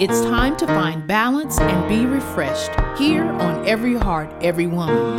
[0.00, 5.18] It's time to find balance and be refreshed here on Every Heart, Every Woman.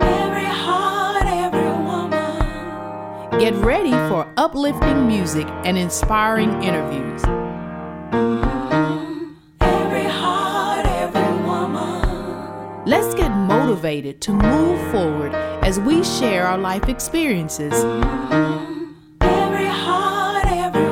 [0.00, 3.38] Every heart, every woman.
[3.38, 7.22] Get ready for uplifting music and inspiring interviews.
[13.88, 15.34] Motivated to move forward
[15.64, 17.72] as we share our life experiences.
[19.22, 20.88] Every heart, every.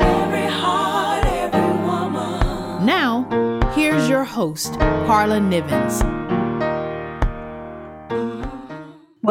[0.00, 2.84] Every heart, every woman.
[2.84, 3.26] Now,
[3.74, 4.74] here's your host,
[5.06, 6.17] Carla Nivens.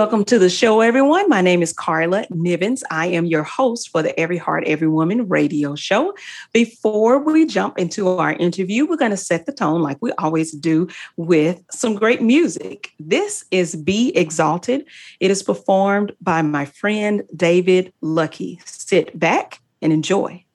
[0.08, 1.28] Welcome to the show, everyone.
[1.28, 2.82] My name is Carla Nivens.
[2.90, 6.16] I am your host for the Every Heart, Every Woman radio show.
[6.54, 10.54] Before we jump into our interview, we're going to set the tone like we always
[10.54, 12.94] do with some great music.
[12.98, 14.86] This is Be Exalted.
[15.20, 18.62] It is performed by my friend David Lucky.
[18.64, 20.46] Sit back and enjoy.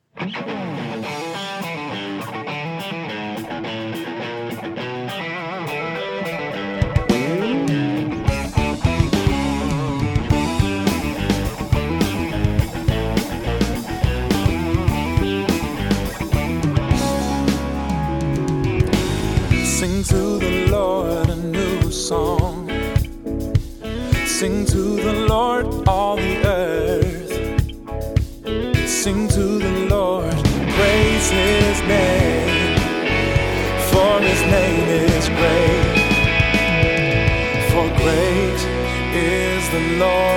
[40.03, 40.32] Lord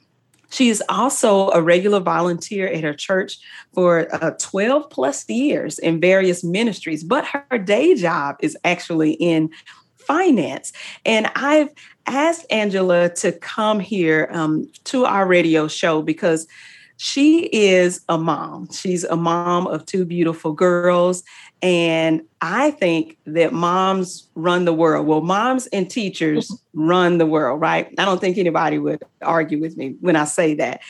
[0.56, 3.40] She is also a regular volunteer at her church
[3.74, 9.50] for uh, 12 plus years in various ministries, but her day job is actually in
[9.98, 10.72] finance.
[11.06, 11.72] And I've
[12.06, 16.48] asked Angela to come here um, to our radio show because
[16.98, 18.72] she is a mom.
[18.72, 21.24] She's a mom of two beautiful girls.
[21.62, 25.08] And I think that moms run the world.
[25.08, 26.88] Well, moms and teachers mm-hmm.
[26.88, 27.94] run the world, right?
[27.98, 30.82] I don't think anybody would argue with me when I say that.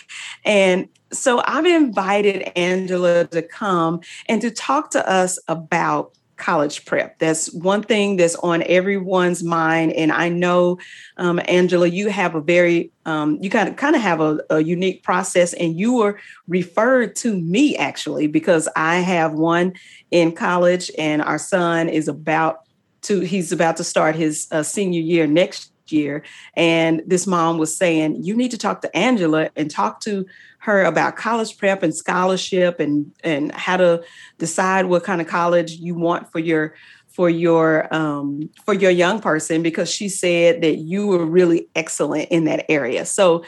[0.44, 7.20] And so I've invited Angela to come and to talk to us about college prep.
[7.20, 9.94] That's one thing that's on everyone's mind.
[9.94, 10.78] And I know,
[11.18, 14.64] um, Angela, you have a very, um, you kind of kind of have a, a
[14.64, 19.74] unique process, and you were referred to me actually because I have one
[20.12, 22.66] in college, and our son is about
[23.06, 26.24] to he's about to start his uh, senior year next year
[26.56, 30.26] and this mom was saying you need to talk to angela and talk to
[30.66, 34.04] her about college prep and scholarship and and how to
[34.38, 36.76] decide what kind of college you want for your
[37.08, 42.28] for your um, for your young person because she said that you were really excellent
[42.30, 43.06] in that area.
[43.06, 43.44] So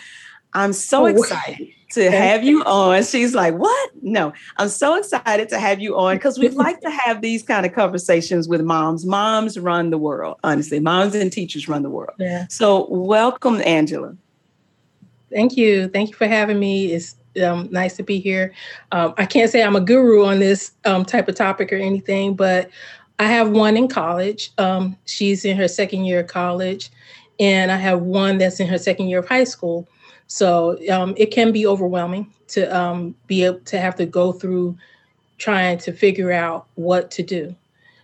[0.53, 2.63] i'm so Oh, excited to have you.
[2.63, 3.03] on.
[3.03, 3.89] She's like what?
[4.01, 4.31] No.
[4.57, 7.73] I'm so excited to have you on because we'd like to have these kind of
[7.73, 9.05] conversations with moms.
[9.05, 10.79] Moms run the world honestly.
[10.79, 12.15] Moms and teachers run the world.
[12.19, 12.45] Yeah.
[12.49, 14.15] so welcome angela
[15.31, 15.87] Thank you.
[15.89, 16.93] Thank you for having me.
[16.93, 18.53] It's um, nice to be here.
[18.91, 22.35] Um, I can't say I'm a guru on this um, type of topic or anything,
[22.35, 22.69] but
[23.19, 24.51] I have one in college.
[24.57, 26.89] Um, she's in her second year of college,
[27.39, 29.87] and I have one that's in her second year of high school.
[30.27, 34.77] So um, it can be overwhelming to um, be able to have to go through
[35.37, 37.55] trying to figure out what to do.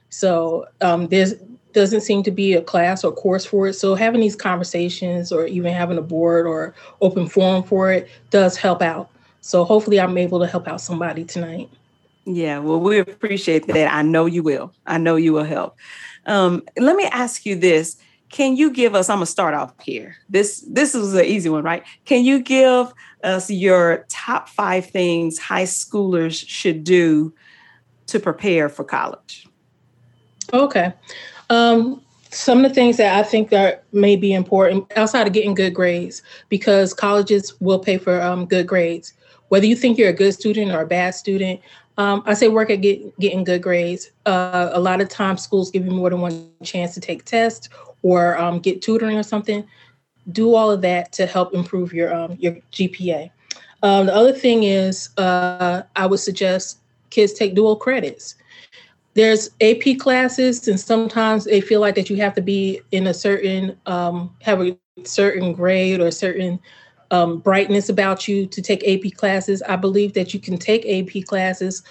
[0.10, 1.34] So there's
[1.74, 3.74] doesn't seem to be a class or course for it.
[3.74, 8.58] So having these conversations or even having a board or open forum for it does
[8.58, 9.10] help out.
[9.42, 11.70] So hopefully I'm able to help out somebody tonight.
[12.26, 13.94] Yeah, well, we appreciate that.
[13.94, 14.74] I know you will.
[14.86, 15.78] I know you will help.
[16.26, 17.98] Um, let me ask you this:
[18.30, 19.10] Can you give us?
[19.10, 20.16] I'm gonna start off here.
[20.30, 21.84] This this is an easy one, right?
[22.06, 22.94] Can you give
[23.24, 27.34] us your top five things high schoolers should do
[28.08, 29.48] to prepare for college?
[30.54, 30.94] Okay.
[31.54, 32.02] Um,
[32.32, 35.74] some of the things that I think are may be important outside of getting good
[35.74, 39.14] grades, because colleges will pay for um, good grades.
[39.50, 41.62] Whether you think you're a good student or a bad student,
[41.98, 44.10] um, I say work at get, getting good grades.
[44.26, 47.70] Uh, a lot of times schools give you more than one chance to take tests
[48.02, 49.64] or um, get tutoring or something.
[50.32, 53.30] Do all of that to help improve your um, your GPA.
[53.84, 56.80] Um, the other thing is, uh, I would suggest
[57.12, 58.36] kids take dual credits
[59.16, 63.14] there's AP classes, and sometimes they feel like that you have to be in a
[63.14, 66.60] certain um, have a certain grade or a certain
[67.12, 69.62] um, brightness about you to take AP classes.
[69.64, 71.84] I believe that you can take AP classes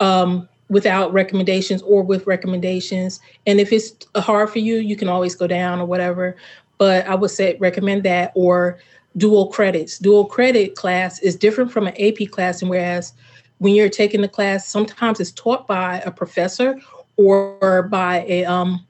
[0.00, 3.20] um, without recommendations or with recommendations.
[3.46, 6.36] And if it's hard for you, you can always go down or whatever.
[6.78, 8.78] But I would say recommend that or
[9.18, 9.98] dual credits.
[9.98, 13.12] Dual credit class is different from an AP class, and whereas
[13.62, 16.80] when you're taking the class, sometimes it's taught by a professor
[17.16, 18.84] or by a um,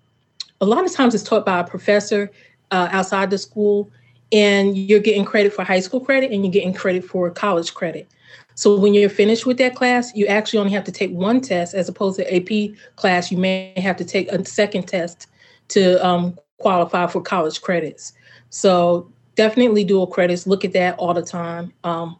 [0.62, 2.30] a lot of times it's taught by a professor
[2.70, 3.90] uh, outside the school,
[4.32, 8.08] and you're getting credit for high school credit and you're getting credit for college credit.
[8.54, 11.74] So when you're finished with that class, you actually only have to take one test
[11.74, 13.30] as opposed to AP class.
[13.30, 15.26] You may have to take a second test
[15.68, 18.14] to um, qualify for college credits.
[18.48, 20.46] So definitely dual credits.
[20.46, 21.74] Look at that all the time.
[21.84, 22.16] Um,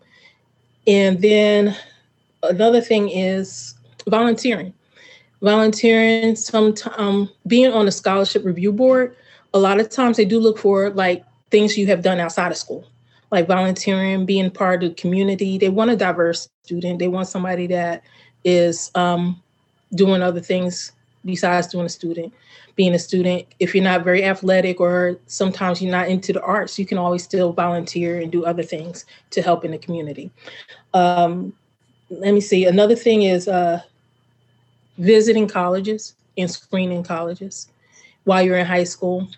[0.87, 1.77] and then
[2.43, 3.75] another thing is
[4.09, 4.73] volunteering.
[5.41, 9.17] Volunteering, some um, being on the scholarship review board.
[9.55, 12.57] A lot of times they do look for like things you have done outside of
[12.57, 12.87] school,
[13.31, 15.59] like volunteering, being part of the community.
[15.59, 16.99] They want a diverse student.
[16.99, 18.03] They want somebody that
[18.45, 19.41] is um,
[19.95, 20.93] doing other things
[21.25, 22.33] besides doing a student.
[22.75, 26.79] Being a student, if you're not very athletic or sometimes you're not into the arts,
[26.79, 30.31] you can always still volunteer and do other things to help in the community.
[30.95, 31.53] Um,
[32.21, 32.65] let me see.
[32.67, 33.81] Another thing is uh,
[34.99, 37.69] visiting colleges and screening colleges
[38.25, 39.29] while you're in high school.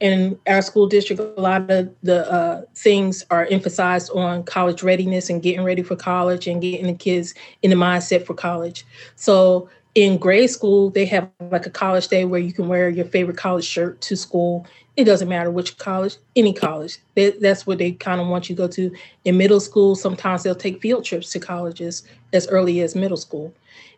[0.00, 5.28] In our school district, a lot of the uh, things are emphasized on college readiness
[5.28, 8.86] and getting ready for college and getting the kids in the mindset for college.
[9.16, 13.04] So in grade school, they have like a college day where you can wear your
[13.04, 14.66] favorite college shirt to school.
[15.00, 16.98] It doesn't matter which college, any college.
[17.14, 18.94] They, that's what they kind of want you to go to.
[19.24, 22.02] In middle school, sometimes they'll take field trips to colleges
[22.32, 23.54] as early as middle school.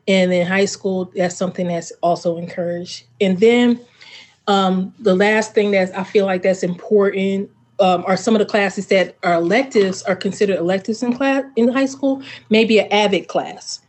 [0.09, 3.05] And in high school, that's something that's also encouraged.
[3.21, 3.81] And then
[4.47, 8.47] um, the last thing that I feel like that's important um, are some of the
[8.47, 12.23] classes that are electives are considered electives in class in high school.
[12.51, 13.81] Maybe an AVID class,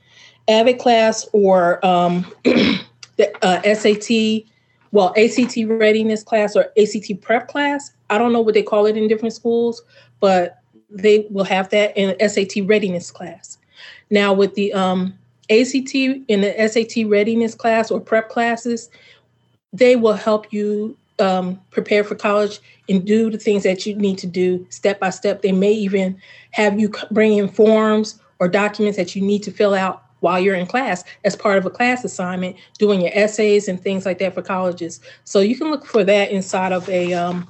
[0.48, 4.50] AVID class, or um, the uh, SAT,
[4.94, 7.92] well ACT readiness class or ACT prep class.
[8.10, 9.82] I don't know what they call it in different schools,
[10.22, 10.60] but
[10.90, 13.58] they will have that in SAT readiness class.
[14.12, 15.18] Now with the um,
[15.50, 18.90] ACT in the SAT readiness class or prep classes,
[19.74, 24.20] they will help you um, prepare for college and do the things that you need
[24.20, 25.42] to do step by step.
[25.42, 26.22] They may even
[26.52, 30.56] have you bring in forms or documents that you need to fill out while you're
[30.56, 34.34] in class as part of a class assignment, doing your essays and things like that
[34.34, 35.01] for colleges.
[35.25, 37.46] So you can look for that inside of a um,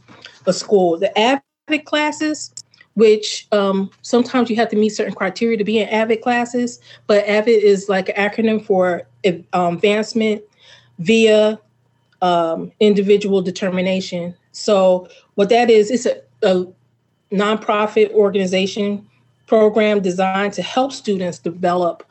[0.48, 0.98] a school.
[0.98, 2.52] The AVID classes,
[2.96, 7.24] which um, sometimes you have to meet certain criteria to be in AVID classes, but
[7.26, 9.04] AVID is like an acronym for
[9.54, 10.42] um, advancement
[10.98, 11.60] via
[12.24, 14.34] um, individual determination.
[14.52, 16.66] So what that is, it's a, a
[17.32, 19.08] nonprofit organization
[19.46, 22.04] program designed to help students develop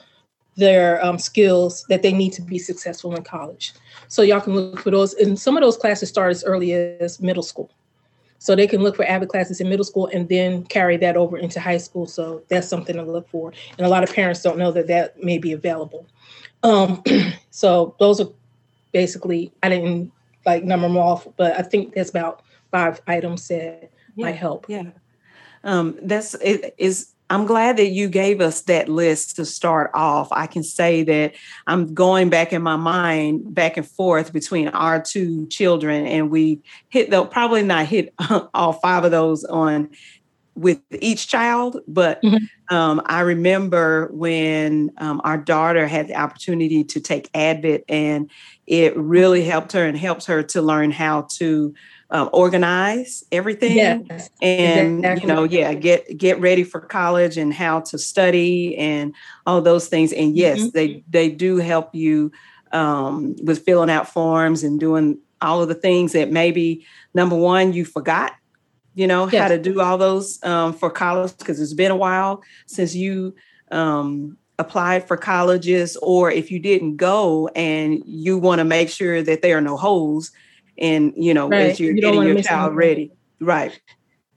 [0.57, 3.73] their um, skills that they need to be successful in college.
[4.09, 5.15] So y'all can look for those.
[5.15, 7.71] And some of those classes start as early as middle school.
[8.39, 11.39] So they can look for AVID classes in middle school and then carry that over
[11.39, 12.07] into high school.
[12.07, 13.53] So that's something to look for.
[13.79, 16.07] And a lot of parents don't know that that may be available.
[16.65, 17.03] Um,
[17.51, 18.29] so those are
[18.91, 20.11] basically, I didn't
[20.45, 22.43] like number them off, but I think that's about
[22.73, 24.67] five items that might help.
[24.69, 24.91] Yeah.
[25.65, 30.29] Um, that's it is I'm glad that you gave us that list to start off.
[30.33, 31.35] I can say that
[31.67, 36.61] I'm going back in my mind back and forth between our two children, and we
[36.91, 38.13] hit though probably not hit
[38.55, 39.89] all five of those on
[40.55, 42.39] with each child, but Mhm.
[42.71, 48.31] um, I remember when um, our daughter had the opportunity to take AVID, and
[48.67, 51.73] it really helped her and helps her to learn how to
[52.13, 53.77] um, organize everything
[54.09, 54.31] Yes.
[54.43, 55.23] and Exactly.
[55.23, 59.15] you know yeah get get ready for college and how to study and
[59.47, 60.73] all those things and yes Mhm.
[60.73, 62.31] they they do help you
[62.73, 67.73] um, with filling out forms and doing all of the things that maybe number one
[67.73, 68.33] you forgot
[68.95, 72.43] you know how to do all those um, for college because it's been a while
[72.67, 73.35] since you
[73.71, 79.23] um, applied for colleges or if you didn't go and you want to make sure
[79.23, 80.31] that there are no holes
[80.83, 81.71] and you know Right.
[81.71, 83.11] as you're You getting your child ready
[83.41, 83.81] right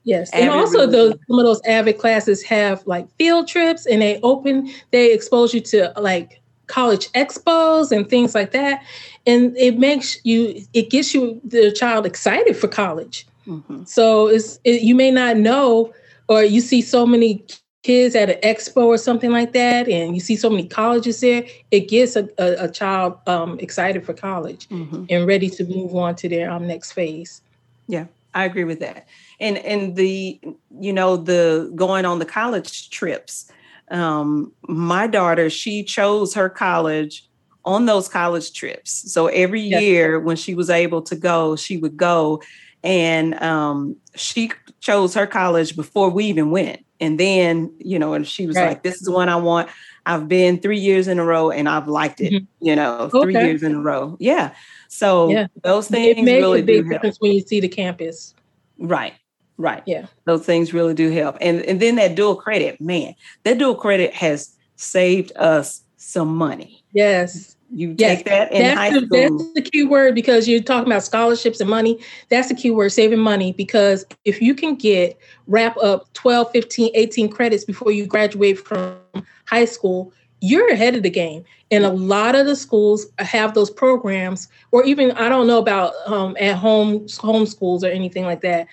[0.08, 3.88] Yes, and Avid also really- those some of those avid classes have like field trips,
[3.88, 8.84] and they open they expose you to like college expos and things like that,
[9.26, 13.26] and it makes you it gets you the child excited for college.
[13.48, 13.88] Mhm.
[13.88, 15.92] So it's it, you may not know,
[16.30, 17.44] or you see so many
[17.86, 21.46] kids at an expo or something like that, and you see so many colleges there.
[21.70, 25.06] It gets a, a, a child um, excited for college Mhm.
[25.10, 27.42] and ready to move on to their um, next phase.
[27.88, 29.06] Yeah, I agree with that.
[29.40, 30.40] And and the
[30.80, 33.52] you know the going on the college trips.
[33.92, 37.30] Um, my daughter, she chose her college
[37.66, 39.14] on those college trips.
[39.14, 39.82] So every Yes.
[39.84, 42.42] year when she was able to go, she would go.
[42.84, 46.85] And um, she chose her college before we even went.
[47.02, 48.70] And then, you know, and she was Right.
[48.70, 49.70] like, this is the one I want.
[50.06, 52.48] I've been three years in a row and I've liked it, Mhm.
[52.62, 54.16] you know, three years in a row.
[54.20, 54.52] Yeah.
[54.88, 55.48] So Yeah.
[55.64, 56.92] those It things makes really a big do help.
[57.02, 58.34] difference when you see the campus.
[58.80, 59.14] Right.
[59.58, 59.84] Right.
[59.86, 60.06] Yeah.
[60.26, 61.38] Those things really do help.
[61.42, 66.84] And and then that dual credit, man, that dual credit has saved us some money.
[66.94, 67.55] Yes.
[67.76, 69.38] You Yes, take that in That's high the, school.
[69.38, 72.00] that's the key word because you're talking about scholarships and money.
[72.30, 73.52] That's the key word, saving money.
[73.52, 75.18] Because if you can get
[75.48, 78.98] wrap up 12, 15, 18 credits before you graduate from
[79.46, 81.44] high school, you're ahead of the game.
[81.72, 85.94] And a lot of the schools have those programs, or even I don't know about
[86.06, 88.68] um, at home home schools or anything like that.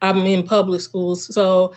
[0.00, 1.74] I'm in public schools, so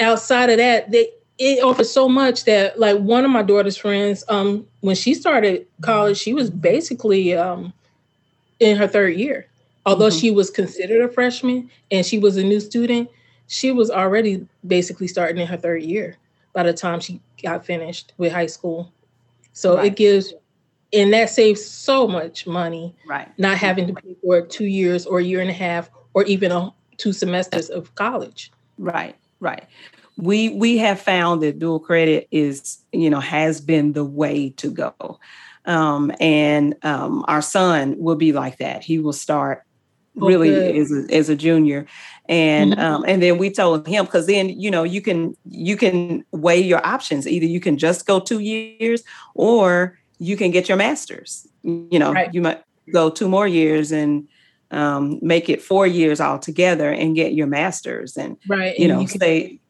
[0.00, 1.10] outside of that, they
[1.42, 5.66] it offers so much that like one of my daughter's friends, um, when she started
[5.80, 7.72] college, she was basically um
[8.60, 9.46] in her third year.
[9.84, 10.20] Although Mhm.
[10.20, 13.08] she was considered a freshman and she was a new student,
[13.48, 16.16] she was already basically starting in her third year
[16.52, 18.92] by the time she got finished with high school.
[19.52, 19.86] So Right.
[19.86, 20.32] it gives
[20.94, 23.26] and that saves so much money right.
[23.38, 26.52] not having to pay for two years or a year and a half or even
[26.52, 28.52] a, two semesters of college.
[28.78, 29.16] Right.
[29.40, 29.64] Right.
[30.16, 34.70] We we have found that dual credit is, you know, has been the way to
[34.70, 35.18] go.
[35.64, 38.82] Um, and um, our son will be like that.
[38.84, 39.62] He will start
[40.20, 41.86] Oh, really as a, as a junior
[42.28, 42.78] and Mhm.
[42.78, 46.60] um, and then we told him because then you know you can you can weigh
[46.60, 49.02] your options either you can just go two years
[49.34, 51.46] or you can get your master's.
[51.62, 52.28] You know, Right.
[52.34, 52.60] you might
[52.92, 54.28] go two more years and
[54.70, 58.78] um, make it four years altogether and get your master's and right.
[58.78, 59.60] you and know can- stay.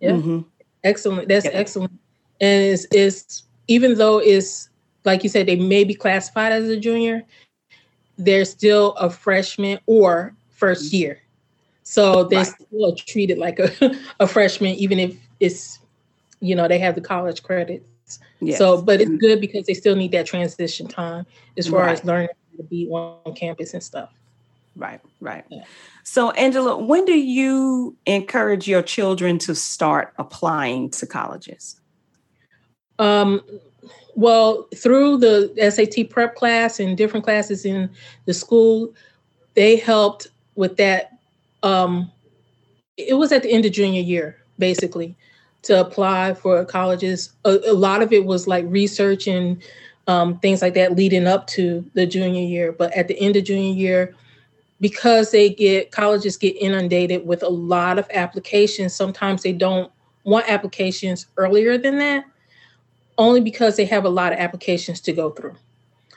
[0.00, 0.12] Yeah.
[0.12, 0.44] Mhm.
[0.84, 1.28] Excellent.
[1.28, 1.52] That's Yeah.
[1.52, 1.92] excellent.
[2.40, 4.68] And it's, it's even though it's
[5.04, 7.24] like you said, they may be classified as a junior,
[8.18, 11.20] they're still a freshman or first year.
[11.84, 12.54] So they're Right.
[12.68, 13.70] still treated like a,
[14.20, 15.78] a freshman, even if it's,
[16.40, 17.84] you know, they have the college credits.
[18.40, 18.58] Yes.
[18.58, 21.26] So, but it's good because they still need that transition time
[21.56, 24.10] as far as learning to be on campus and stuff.
[24.76, 25.44] Right, right.
[25.50, 25.64] Yeah.
[26.04, 31.80] So, Angela, when do you encourage your children to start applying to colleges?
[32.98, 33.40] Um,
[34.14, 37.90] well, through the SAT prep class and different classes in
[38.26, 38.94] the school,
[39.54, 41.18] they helped with that.
[41.62, 42.10] Um,
[42.96, 45.16] it was at the end of junior year, basically,
[45.62, 47.32] to apply for colleges.
[47.44, 49.62] A, a lot of it was like research and
[50.06, 52.72] um, things like that leading up to the junior year.
[52.72, 54.14] But at the end of junior year,
[54.80, 59.92] because they get colleges get inundated with a lot of applications, sometimes they don't
[60.24, 62.24] want applications earlier than that
[63.20, 65.54] only because they have a lot of applications to go through.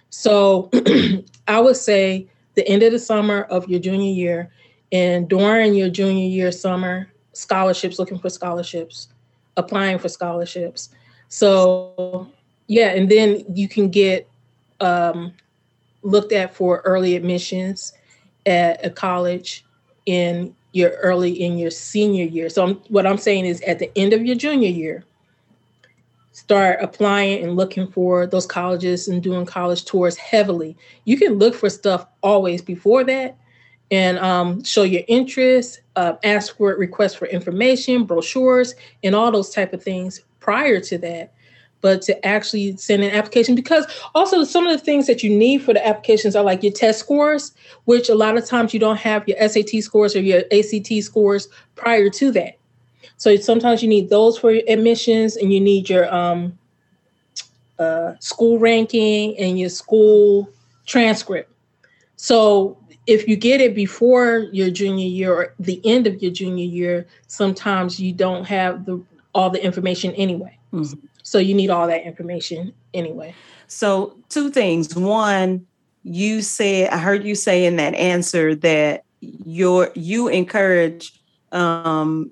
[0.09, 0.69] So
[1.47, 4.51] I would say the end of the summer of your junior year
[4.91, 9.09] and during your junior year summer, scholarships, looking for scholarships,
[9.57, 10.89] applying for scholarships.
[11.27, 12.31] So
[12.67, 14.29] yeah, and then you can get
[14.79, 15.33] um,
[16.03, 17.93] looked at for early admissions
[18.45, 19.65] at a college
[20.05, 22.49] in your early in your senior year.
[22.49, 25.03] So I'm, what I'm saying is at the end of your junior year,
[26.31, 30.75] start applying and looking for those colleges and doing college tours heavily.
[31.05, 33.37] You can look for stuff always before that
[33.91, 38.73] and um, show your interest, uh, ask for requests for information, brochures,
[39.03, 41.33] and all those type of things prior to that.
[41.83, 43.85] But to actually send an application, because
[44.15, 46.99] also some of the things that you need for the applications are like your test
[46.99, 47.51] scores,
[47.85, 51.49] which a lot of times you don't have your SAT scores or your ACT scores
[51.75, 52.57] prior to that.
[53.17, 56.57] So sometimes you need those for your admissions, and you need your um,
[57.79, 60.49] uh, school ranking and your school
[60.85, 61.51] transcript.
[62.15, 66.65] So if you get it before your junior year or the end of your junior
[66.65, 69.03] year, sometimes you don't have the
[69.35, 70.57] all the information anyway.
[70.71, 70.97] Mhm.
[71.23, 73.33] So you need all that information anyway.
[73.67, 74.95] So, two things.
[74.95, 75.65] One,
[76.03, 81.13] you said I heard you say in that answer that your you encourage
[81.53, 82.31] um,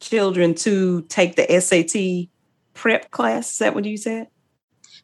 [0.00, 2.28] children to take the SAT
[2.74, 3.52] prep class.
[3.52, 4.28] Is that what you said?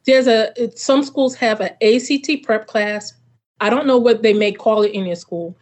[0.07, 3.13] There's a some schools have an ACT prep class.
[3.61, 5.57] I don't know what they may call it in your school,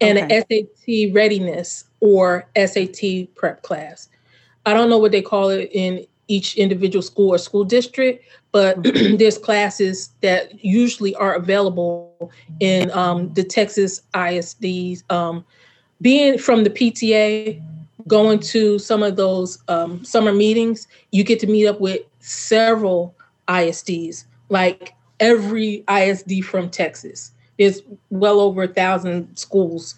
[0.00, 0.36] and Okay.
[0.36, 4.08] an SAT readiness or SAT prep class.
[4.64, 8.82] I don't know what they call it in each individual school or school district, but
[9.18, 15.02] there's classes that usually are available in um, the Texas ISDs.
[15.10, 15.44] Um,
[16.00, 17.62] being from the PTA,
[18.06, 23.14] going to some of those um, summer meetings, you get to meet up with several
[23.48, 27.32] ISDs, like every ISD from Texas.
[27.58, 29.94] There's well over a thousand schools,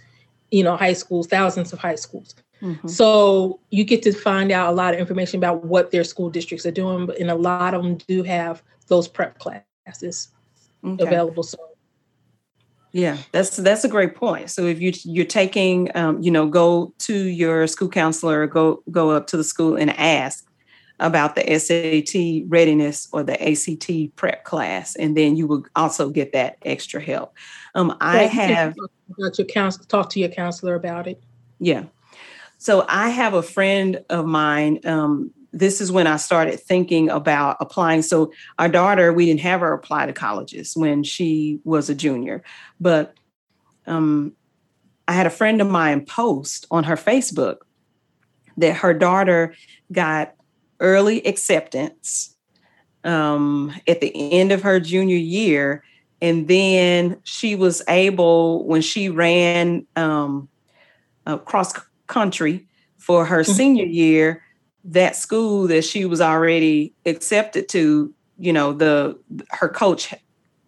[0.51, 2.35] you know, high schools, thousands of high schools.
[2.65, 2.89] Mhm.
[2.91, 6.67] So you get to find out a lot of information about what their school districts
[6.67, 10.29] are doing, and a lot of them do have those prep classes
[10.85, 11.03] Okay.
[11.05, 11.43] available.
[11.43, 11.59] So
[12.93, 14.51] Yeah, that's that's a great point.
[14.51, 19.11] So if you you're taking, um, you know, go to your school counselor, go go
[19.11, 20.45] up to the school and ask
[21.01, 26.33] about the SAT readiness or the ACT prep class, and then you will also get
[26.35, 27.33] that extra help.
[27.75, 28.75] Um, I Yeah, you can have
[29.19, 31.21] talk your counsel, talk to your counselor about it.
[31.59, 31.85] Yeah.
[32.65, 34.81] So I have a friend of mine.
[34.87, 38.01] Um, this is when I started thinking about applying.
[38.01, 42.43] So our daughter, we didn't have her apply to colleges when she was a junior,
[42.81, 43.13] but
[43.87, 44.33] um,
[45.07, 47.57] I had a friend of mine post on her Facebook
[48.57, 49.55] that her daughter
[49.93, 50.35] got
[50.81, 52.35] early acceptance
[53.05, 55.85] um, at the end of her junior year.
[56.23, 60.49] And then she was able, when she ran um,
[61.27, 61.75] uh, cross
[62.07, 62.67] country
[62.99, 63.55] for her Mhm.
[63.55, 64.43] senior year,
[64.85, 69.17] that school that she was already accepted to, you know, the
[69.51, 70.13] her coach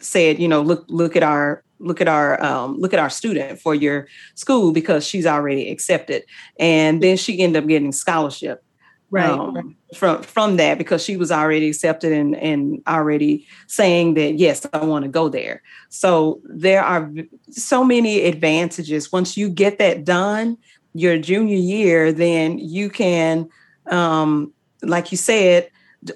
[0.01, 3.61] said, you know, look look at our look at our um, look at our student
[3.61, 6.23] for your school because she's already accepted,
[6.59, 8.63] and then she ended up getting scholarship
[9.09, 9.31] Right.
[9.31, 9.65] um, right.
[9.95, 14.85] from from that because she was already accepted and and already saying that yes i
[14.85, 17.09] want to go there so there are
[17.51, 20.59] so many advantages once you get that done
[20.97, 23.49] your junior year then you can
[23.91, 25.69] um like you said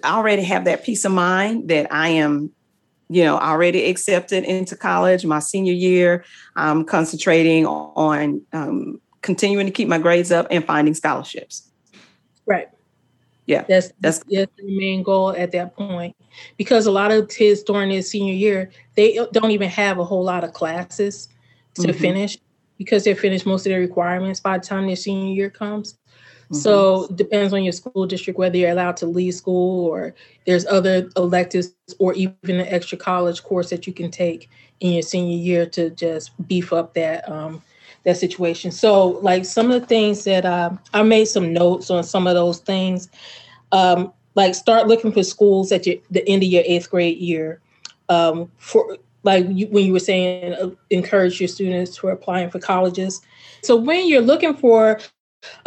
[0.05, 2.51] already have that peace of mind that i am
[3.13, 5.27] you know, already accepted into college.
[5.27, 10.95] My senior year, I'm concentrating on um, continuing to keep my grades up and finding
[10.95, 11.69] scholarships.
[12.47, 12.69] Right.
[13.47, 16.15] Yeah, That's that's- that's, the main goal at that point.
[16.57, 20.23] Because a lot of kids during their senior year, they don't even have a whole
[20.23, 21.29] lot of classes
[21.81, 21.97] to Mhm.
[21.97, 22.39] finish
[22.81, 25.93] because they finish most of their requirements by the time their senior year comes.
[25.93, 26.55] Mm-hmm.
[26.55, 30.15] So it depends on your school district whether you're allowed to leave school or
[30.47, 34.49] there's other electives or even an extra college course that you can take
[34.81, 37.61] in your senior year to just beef up that um,
[38.05, 38.71] that situation.
[38.71, 42.33] So like some of the things that um, I made some notes on some of
[42.33, 43.11] those things.
[43.73, 47.61] Um, like start looking for schools at your, the end of your eighth grade year.
[48.09, 52.51] Um, for like you, when you were saying, uh, encourage your students who are applying
[52.51, 53.21] for colleges.
[53.63, 55.01] So when you're looking for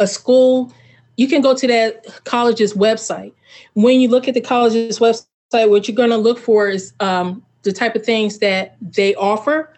[0.00, 0.72] a school,
[1.16, 3.32] you can go to that college's website.
[3.74, 7.44] When you look at the college's website, what you're going to look for is um,
[7.62, 9.70] the type of things that they offer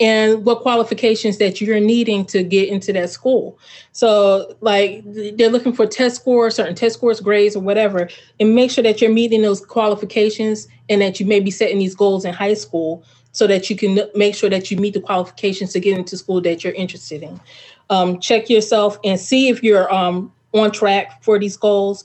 [0.00, 3.58] and what qualifications that you're needing to get into that school.
[3.92, 8.08] So, like, they're looking for test scores, certain test scores, grades, or whatever,
[8.40, 11.94] and make sure that you're meeting those qualifications and that you may be setting these
[11.94, 15.72] goals in high school so that you can make sure that you meet the qualifications
[15.72, 17.40] to get into school that you're interested in.
[17.88, 22.04] Um, check yourself and see if you're um, on track for these goals.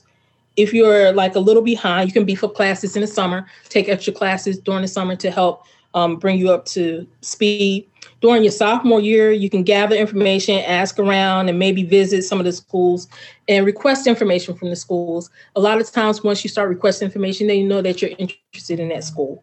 [0.56, 3.88] If you're like a little behind, you can beef up classes in the summer, take
[3.88, 7.88] extra classes during the summer to help um, bring you up to speed.
[8.20, 12.44] During your sophomore year, you can gather information, ask around, and maybe visit some of
[12.44, 13.08] the schools
[13.48, 15.30] and request information from the schools.
[15.54, 18.80] A lot of times, once you start requesting information, then you know that you're interested
[18.80, 19.42] in that school.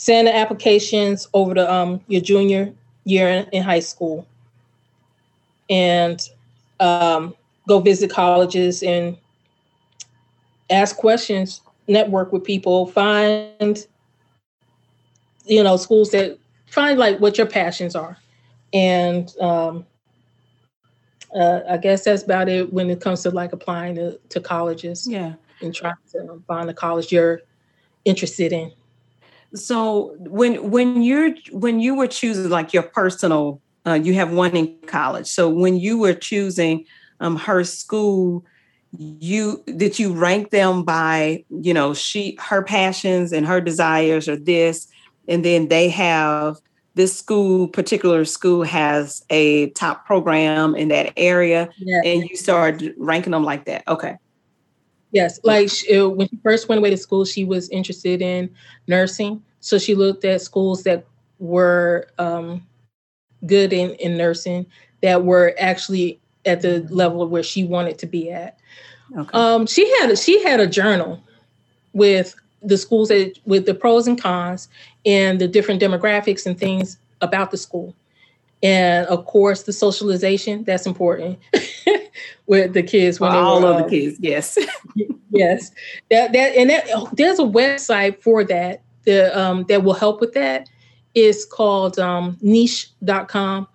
[0.00, 2.72] Send the applications over to um, your junior
[3.04, 4.26] year in, in high school
[5.68, 6.26] and
[6.80, 7.34] um,
[7.68, 9.18] go visit colleges and
[10.70, 13.86] ask questions, network with people, find
[15.44, 18.16] you know schools that find like what your passions are,
[18.72, 19.84] and um,
[21.34, 25.06] uh, I guess that's about it when it comes to like applying to, to colleges
[25.06, 25.34] yeah.
[25.60, 27.42] and trying to find a college you're
[28.06, 28.72] interested in.
[29.54, 34.56] So when when you're when you were choosing like your personal, uh, you have one
[34.56, 35.26] in college.
[35.26, 36.84] So when you were choosing
[37.20, 38.44] um, her school,
[38.98, 44.36] you did you rank them by you know she her passions and her desires or
[44.36, 44.86] this,
[45.28, 46.56] and then they have
[46.94, 51.68] this school particular school has a top program in that area,
[52.04, 53.82] and you started ranking them like that.
[53.88, 54.16] Okay.
[55.12, 58.48] Yes, like she, uh, when she first went away to school, she was interested in
[58.86, 59.42] nursing.
[59.60, 61.04] So she looked at schools that
[61.38, 62.66] were um,
[63.46, 64.66] good in, in nursing,
[65.02, 68.58] that were actually at the level where she wanted to be at.
[69.16, 69.30] Okay.
[69.32, 71.20] Um, she had a, she had a journal
[71.92, 74.68] with the schools that with the pros and cons
[75.04, 77.94] and the different demographics and things about the school,
[78.62, 81.38] and of course the socialization that's important
[82.46, 84.58] with the kids when they all were, of the kids, yes.
[85.30, 85.70] yes.
[86.10, 90.34] That that and that there's a website for that the um that will help with
[90.34, 90.68] that.
[91.14, 93.66] It's called um niche.com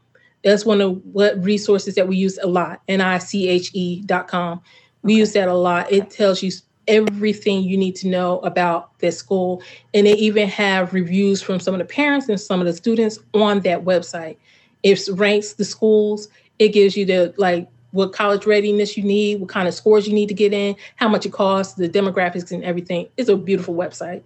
[0.46, 4.62] that's one of what resources that we use a lot n-i-c-h-e dot com.
[5.02, 5.92] We use that a lot.
[5.92, 6.52] It tells you
[6.88, 9.64] everything you need to know about the school.
[9.96, 13.18] And they even have reviews from some of the parents and some of the students
[13.34, 14.38] on that website
[14.86, 19.48] it ranks the schools it gives you the like what college readiness you need, what
[19.48, 22.62] kind of scores you need to get in, how much it costs, the demographics and
[22.62, 23.08] everything.
[23.16, 24.22] It's a beautiful website.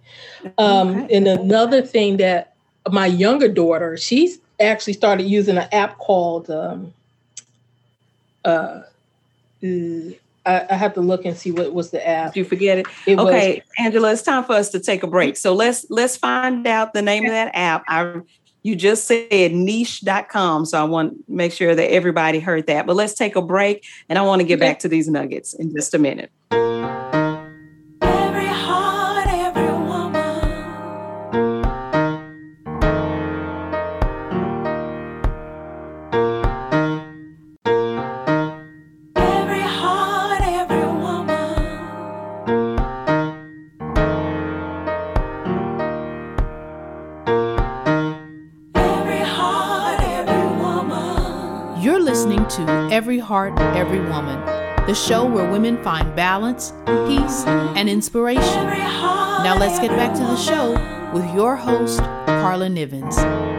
[0.58, 1.16] Um, Okay.
[1.16, 2.54] And another thing that
[2.90, 6.92] my younger daughter, she's actually started using an app called um,
[8.44, 8.80] uh,
[9.62, 12.32] I, I have to look and see what was the app.
[12.32, 12.86] Did you forget it?
[13.06, 15.36] It was- okay, Angela, it's time for us to take a break.
[15.36, 17.84] So let's let's find out the name of that app.
[17.88, 18.20] I
[18.62, 20.66] you just said niche.com.
[20.66, 22.86] So I want to make sure that everybody heard that.
[22.86, 24.68] But let's take a break and I want to get Okay.
[24.68, 26.30] back to these nuggets in just a minute.
[53.30, 54.44] Heart, Every Woman,
[54.88, 56.72] the show where women find balance,
[57.06, 58.64] peace, and inspiration.
[58.66, 60.72] Now let's get back to the show
[61.14, 63.49] with your host, Carla Nivens.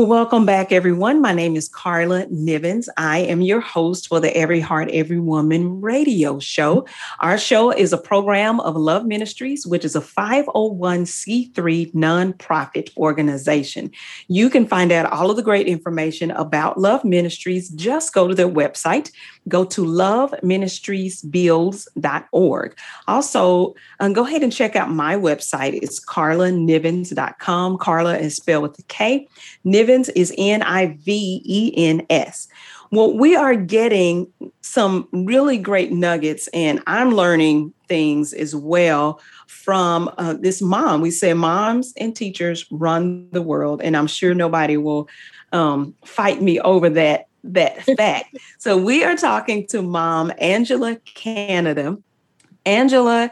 [0.00, 1.20] Well, welcome back, everyone.
[1.20, 2.88] My name is Carla Nivens.
[2.96, 6.86] I am your host for the Every Heart, Every Woman radio show.
[7.18, 13.90] Our show is a program of Love Ministries, which is a 501c3 nonprofit organization.
[14.26, 17.68] You can find out all of the great information about Love Ministries.
[17.68, 19.12] Just go to their website,
[19.48, 22.78] go to loveministriesbuilds.org.
[23.08, 25.78] Also, um, go ahead and check out my website.
[25.82, 27.78] It's carlanivens.com.
[27.78, 29.26] Carla is spelled with a K.
[29.64, 32.48] Nivens is N I V E N S.
[32.92, 34.26] Well, we are getting
[34.62, 41.00] some really great nuggets, and I'm learning things as well from uh, this mom.
[41.00, 45.08] We say moms and teachers run the world, and I'm sure nobody will
[45.52, 48.36] um, fight me over that that fact.
[48.58, 51.98] so we are talking to mom Angela Canada.
[52.66, 53.30] Angela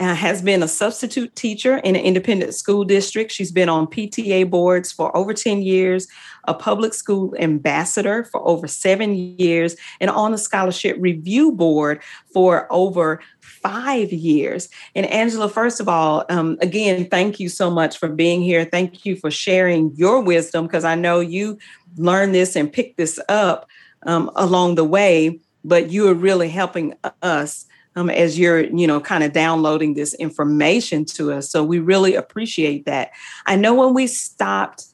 [0.00, 3.30] uh, has been a substitute teacher in an independent school district.
[3.30, 6.08] She's been on PTA boards for over 10 years,
[6.44, 12.66] a public school ambassador for over seven years, and on the scholarship review board for
[12.72, 13.20] over
[13.62, 14.68] five years.
[14.94, 18.64] And Angela, first of all, um, again, thank you so much for being here.
[18.64, 21.58] Thank you for sharing your wisdom because I know you
[21.96, 23.68] learned this and picked this up
[24.06, 29.00] um, along the way, but you are really helping us um, as you're, you know,
[29.00, 31.50] kind of downloading this information to us.
[31.50, 33.10] So we really appreciate that.
[33.46, 34.84] I know when we stopped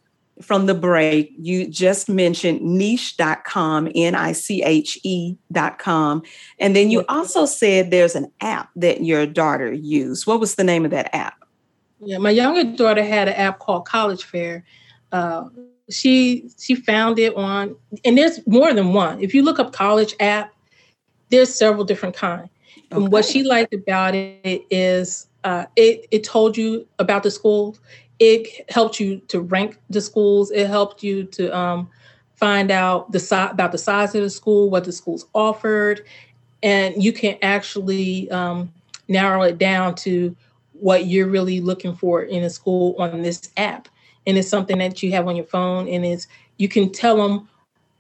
[0.43, 6.23] from the break, you just mentioned niche.com, N I C H E.com.
[6.59, 10.27] And then you also said there's an app that your daughter used.
[10.27, 11.43] What was the name of that app?
[12.01, 14.65] Yeah, my younger daughter had an app called College Fair.
[15.13, 15.49] Uh,
[15.89, 19.21] she she found it on, and there's more than one.
[19.23, 20.53] If you look up college app,
[21.31, 22.51] there's several different kinds.
[22.93, 23.03] Okay.
[23.03, 27.81] And what she liked about it is uh, it it told you about the schools.
[28.19, 30.51] It helped you to rank the schools.
[30.51, 31.91] It helped you to um,
[32.37, 36.05] find out the size about the size of the school, what the schools offered,
[36.63, 38.73] and you can actually um,
[39.09, 40.35] narrow it down to
[40.73, 43.89] what you're really looking for in a school on this app.
[44.27, 46.27] And it's something that you have on your phone, and it's
[46.57, 47.49] you can tell them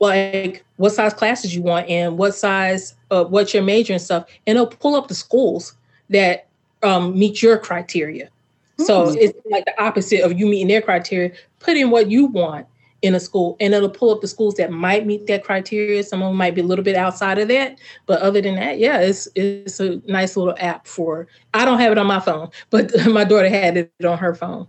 [0.00, 4.26] like what size classes you want and what size uh, what's your major and stuff
[4.46, 5.74] and it'll pull up the schools
[6.10, 6.46] that
[6.82, 8.28] um, meet your criteria
[8.78, 9.18] so mm-hmm.
[9.18, 12.66] it's like the opposite of you meeting their criteria put in what you want
[13.02, 16.22] in a school and it'll pull up the schools that might meet that criteria some
[16.22, 18.98] of them might be a little bit outside of that but other than that yeah
[18.98, 22.90] it's it's a nice little app for i don't have it on my phone but
[23.06, 24.66] my daughter had it on her phone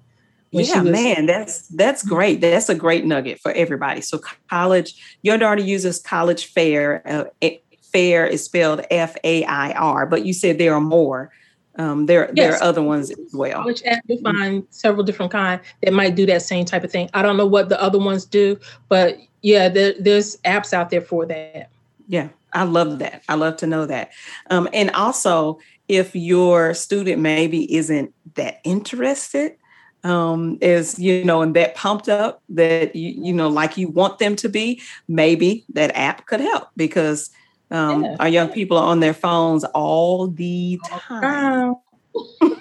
[0.51, 2.39] yeah, was, man, that's that's great.
[2.39, 3.99] That's a great nugget for everybody.
[3.99, 7.29] So college, your daughter uses College Fair.
[7.41, 7.49] Uh,
[7.91, 11.31] fair is spelled F A I R, but you said there are more.
[11.77, 12.35] Um, there, yes.
[12.35, 13.69] there are other ones as well.
[13.85, 17.09] App, you find several different kind that might do that same type of thing.
[17.13, 18.59] I don't know what the other ones do,
[18.89, 21.69] but yeah, there, there's apps out there for that.
[22.07, 23.23] Yeah, I love that.
[23.29, 24.11] I love to know that.
[24.49, 29.55] Um, and also, if your student maybe isn't that interested,
[30.03, 34.19] um, is you know and that pumped up that you you know like you want
[34.19, 37.31] them to be maybe that app could help because
[37.71, 38.15] um, yeah.
[38.19, 41.75] our young people are on their phones all the time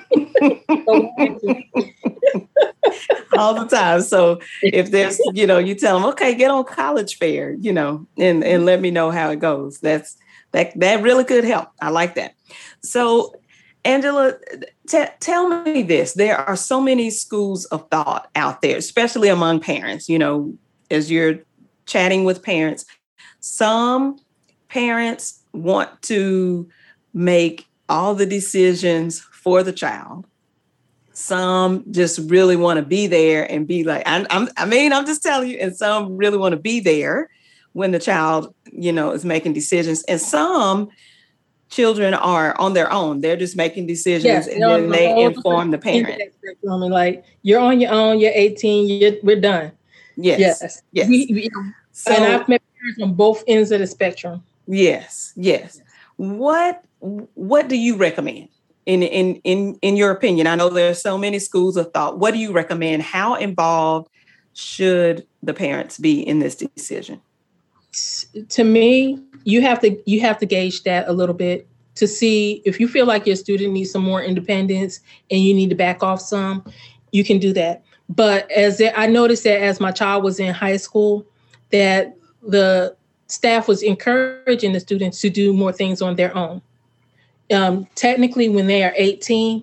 [3.38, 7.16] all the time so if there's you know you tell them okay get on college
[7.16, 10.16] fair you know and and let me know how it goes that's
[10.53, 12.35] that that really could help i like that
[12.83, 13.35] so
[13.87, 14.35] Angela,
[14.88, 16.14] t- tell me this.
[16.14, 20.09] There are so many schools of thought out there, especially among parents.
[20.09, 20.59] You know,
[20.90, 21.38] as you're
[21.87, 22.85] chatting with parents,
[23.38, 24.19] some
[24.76, 26.68] parents want to
[27.14, 30.26] make all the decisions for the child.
[31.14, 35.06] Some just really want to be there and be like, I'm, I'm, I mean, I'm
[35.06, 37.30] just telling you, and some really want to be there
[37.72, 40.02] when the child, you know, is making decisions.
[40.04, 40.90] And some
[41.70, 43.22] children are on their own.
[43.22, 46.20] They're just making decisions yes, and then they inform the parent.
[46.20, 49.72] I mean, like you're on your own, you're 18, you're, we're done.
[50.18, 50.38] Yes.
[50.38, 50.82] Yes.
[50.92, 51.08] yes.
[51.08, 51.50] We, we,
[51.92, 54.42] so, and I've met parents on both ends of the spectrum.
[54.66, 55.33] Yes.
[55.37, 55.81] Yes.
[56.16, 58.48] What what do you recommend?
[58.87, 62.18] In, in in in your opinion, I know there are so many schools of thought.
[62.18, 63.02] What do you recommend?
[63.02, 64.09] How involved
[64.55, 67.20] should the parents be in this decision?
[68.50, 72.62] To me, you have to you have to gauge that a little bit to see
[72.64, 75.00] if you feel like your student needs some more independence
[75.31, 76.62] and you need to back off some
[77.12, 80.76] you can do that but as i noticed that as my child was in high
[80.76, 81.26] school
[81.70, 82.94] that the
[83.28, 86.60] staff was encouraging the students to do more things on their own
[87.52, 89.62] um, technically when they are 18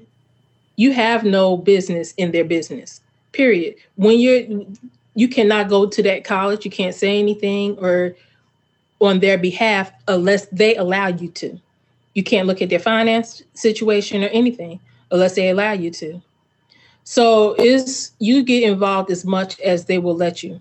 [0.75, 4.65] you have no business in their business period when you're
[5.15, 6.65] you cannot go to that college.
[6.65, 8.15] You can't say anything or
[8.99, 11.59] on their behalf unless they allow you to.
[12.13, 14.79] You can't look at their finance situation or anything
[15.11, 16.21] unless they allow you to.
[17.03, 20.59] So is you get involved as much as they will let you.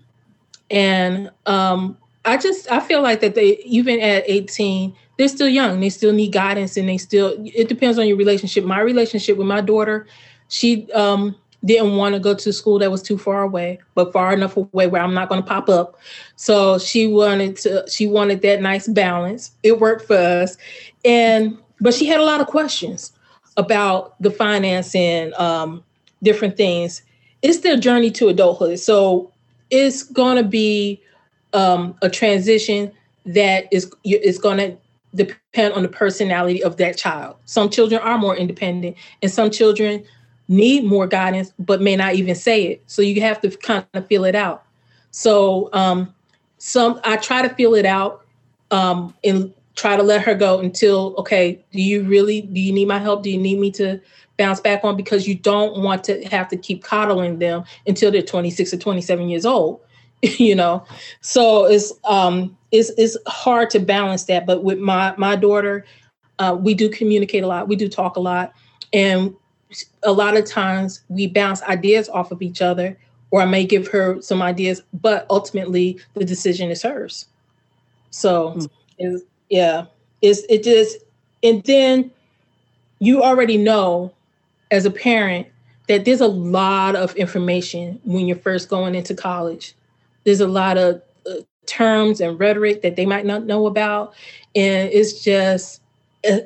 [0.69, 5.79] And um, I just I feel like that they even at 18, they're still young.
[5.79, 8.63] They still need guidance and they still it depends on your relationship.
[8.63, 10.07] My relationship with my daughter,
[10.47, 14.33] she um didn't want to go to school that was too far away, but far
[14.33, 15.97] enough away where I'm not going to pop up.
[16.35, 19.51] So she wanted to she wanted that nice balance.
[19.63, 20.57] It worked for us.
[21.05, 23.11] And but she had a lot of questions
[23.57, 25.83] about the financing, um,
[26.21, 27.01] different things.
[27.41, 28.79] It's their journey to adulthood.
[28.79, 29.31] So
[29.69, 31.01] it's going to be
[31.53, 32.91] um, a transition
[33.25, 34.77] that is is going to
[35.15, 37.35] depend on the personality of that child.
[37.45, 40.03] Some children are more independent, and some children
[40.47, 42.83] need more guidance, but may not even say it.
[42.87, 44.65] So you have to kind of feel it out.
[45.11, 46.13] So um,
[46.57, 48.25] some I try to feel it out
[48.71, 51.63] um, and try to let her go until okay.
[51.71, 53.23] Do you really do you need my help?
[53.23, 53.99] Do you need me to
[54.37, 54.97] bounce back on?
[54.97, 59.29] Because you don't want to have to keep coddling them until they're 26 or 27
[59.29, 59.79] years old.
[60.37, 60.85] you know,
[61.19, 64.45] so it's um, it's it's hard to balance that.
[64.45, 65.85] But with my my daughter,
[66.39, 67.67] uh, we do communicate a lot.
[67.67, 68.53] We do talk a lot,
[68.93, 69.35] and
[70.03, 72.97] a lot of times we bounce ideas off of each other,
[73.31, 77.25] or I may give her some ideas, but ultimately the decision is hers.
[78.11, 78.69] So, mm.
[78.97, 79.85] it's, yeah,
[80.21, 80.99] it's it just,
[81.43, 82.11] and then
[82.99, 84.13] you already know
[84.71, 85.47] as a parent
[85.89, 89.75] that there's a lot of information when you're first going into college.
[90.23, 94.13] There's a lot of uh, terms and rhetoric that they might not know about,
[94.55, 95.81] and it's just.
[96.29, 96.39] Uh,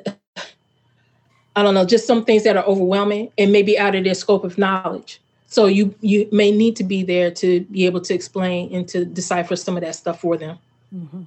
[1.56, 4.44] I don't know, just some things that are overwhelming and maybe out of their scope
[4.44, 5.20] of knowledge.
[5.48, 9.04] So you you may need to be there to be able to explain and to
[9.04, 10.58] decipher some of that stuff for them.
[10.94, 11.22] Mm-hmm.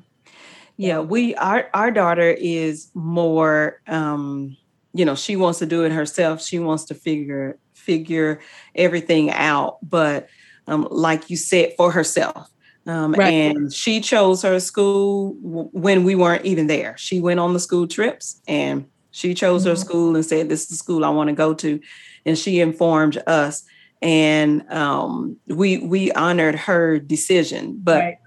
[0.77, 4.55] Yeah, we our our daughter is more um,
[4.93, 6.41] you know, she wants to do it herself.
[6.41, 8.39] She wants to figure figure
[8.75, 10.29] everything out, but
[10.71, 12.49] um, like you said, for herself.
[12.87, 13.31] Um, right.
[13.31, 16.97] And she chose her school w- when we weren't even there.
[16.97, 19.71] She went on the school trips and she chose mm-hmm.
[19.71, 21.79] her school and said, This is the school I want to go to.
[22.25, 23.63] And she informed us.
[24.01, 27.79] And um, we we honored her decision.
[27.83, 28.17] But right.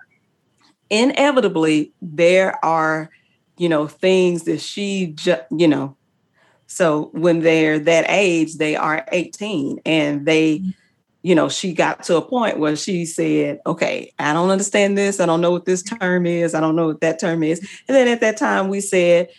[0.88, 3.10] inevitably, there are,
[3.56, 5.96] you know, things that she just, you know,
[6.66, 10.70] so when they're that age, they are 18 and they, mm-hmm.
[11.24, 15.20] You know, she got to a point where she said, okay, I don't understand this.
[15.20, 16.54] I don't know what this term is.
[16.54, 17.60] I don't know what that term is.
[17.88, 19.30] And then at that time, we said,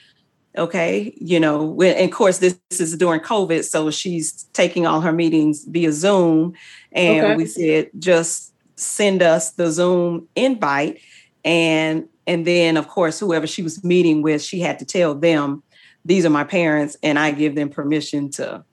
[0.58, 5.02] okay you know and of course this, this, is during covid so she's taking all
[5.02, 6.54] her meetings via zoom
[6.94, 7.36] and okay.
[7.36, 11.02] we said just send us the zoom invite
[11.44, 15.62] and and then of course whoever she was meeting with she had to tell them
[16.06, 18.64] these are my parents and i give them permission to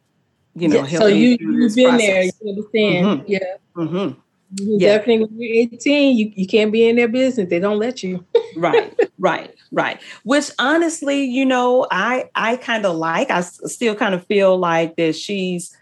[0.55, 2.07] you know yeah, so you, you've been process.
[2.07, 3.25] there you understand mm-hmm.
[3.27, 3.39] yeah
[3.77, 4.21] mm-hmm.
[4.55, 4.97] Yeah.
[4.99, 7.49] Definitely when you're 18, you, you can't be in their business.
[7.49, 8.25] They don't let you.
[8.57, 10.01] right, right, right.
[10.25, 13.31] Which honestly, you know, I I kind of like.
[13.31, 15.75] I still kind of feel like that she's,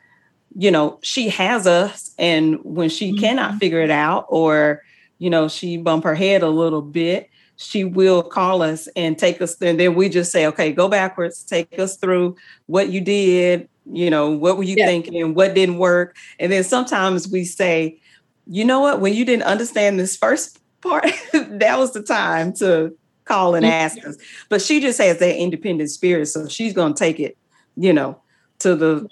[0.55, 3.21] you know, she has us, and when she mm-hmm.
[3.21, 4.83] cannot figure it out, or
[5.19, 7.29] you know, she bump her head a little bit,
[7.61, 9.61] she will call us and take us.
[9.61, 13.69] And then we just say, okay, go backwards, take us through what you did.
[13.93, 14.87] You know, what were you yeah.
[14.87, 15.35] thinking?
[15.35, 16.17] What didn't work?
[16.39, 18.01] And then sometimes we say,
[18.47, 19.01] you know what?
[19.01, 22.97] When you didn't understand this first part, that was the time to
[23.27, 24.17] call and ask us.
[24.49, 27.37] But she just has that independent spirit, so she's going to take it,
[27.77, 28.21] you know,
[28.61, 29.07] to the,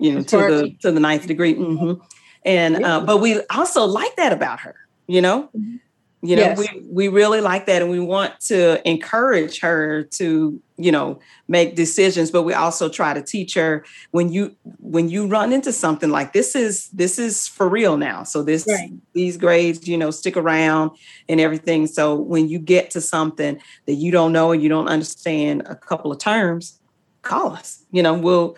[0.00, 1.54] you know, to the to the ninth degree.
[1.54, 2.02] Mm-hmm.
[2.44, 4.74] And uh, but we also like that about her,
[5.06, 5.44] you know.
[5.56, 5.76] Mm-hmm.
[6.24, 6.58] You know, yes.
[6.58, 11.74] we we really like that, and we want to encourage her to, you know, make
[11.74, 12.30] decisions.
[12.30, 16.32] But we also try to teach her when you when you run into something like
[16.32, 18.22] this is this is for real now.
[18.22, 18.92] So this right.
[19.14, 20.92] these grades, you know, stick around
[21.28, 21.88] and everything.
[21.88, 25.74] So when you get to something that you don't know and you don't understand a
[25.74, 26.78] couple of terms,
[27.22, 27.84] call us.
[27.90, 28.56] You know, we'll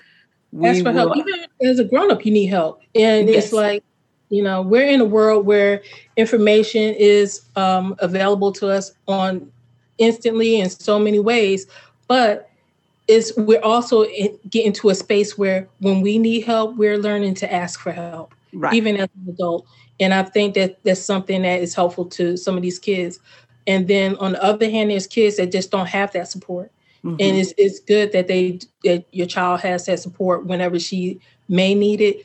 [0.52, 1.16] we ask for will, help.
[1.16, 3.44] Even as a grown up, you need help, and yes.
[3.44, 3.82] it's like
[4.30, 5.82] you know, we're in a world where
[6.16, 9.50] information is um, available to us on
[9.98, 11.66] instantly in so many ways,
[12.08, 12.50] but
[13.06, 17.34] it's we're also in, getting to a space where when we need help, we're learning
[17.34, 18.72] to ask for help, right.
[18.74, 19.66] even as an adult.
[20.00, 23.18] And I think that that's something that is helpful to some of these kids.
[23.66, 26.72] And then on the other hand, there's kids that just don't have that support.
[27.04, 27.16] Mm-hmm.
[27.20, 31.74] And it's it's good that they that your child has that support whenever she may
[31.74, 32.24] need it,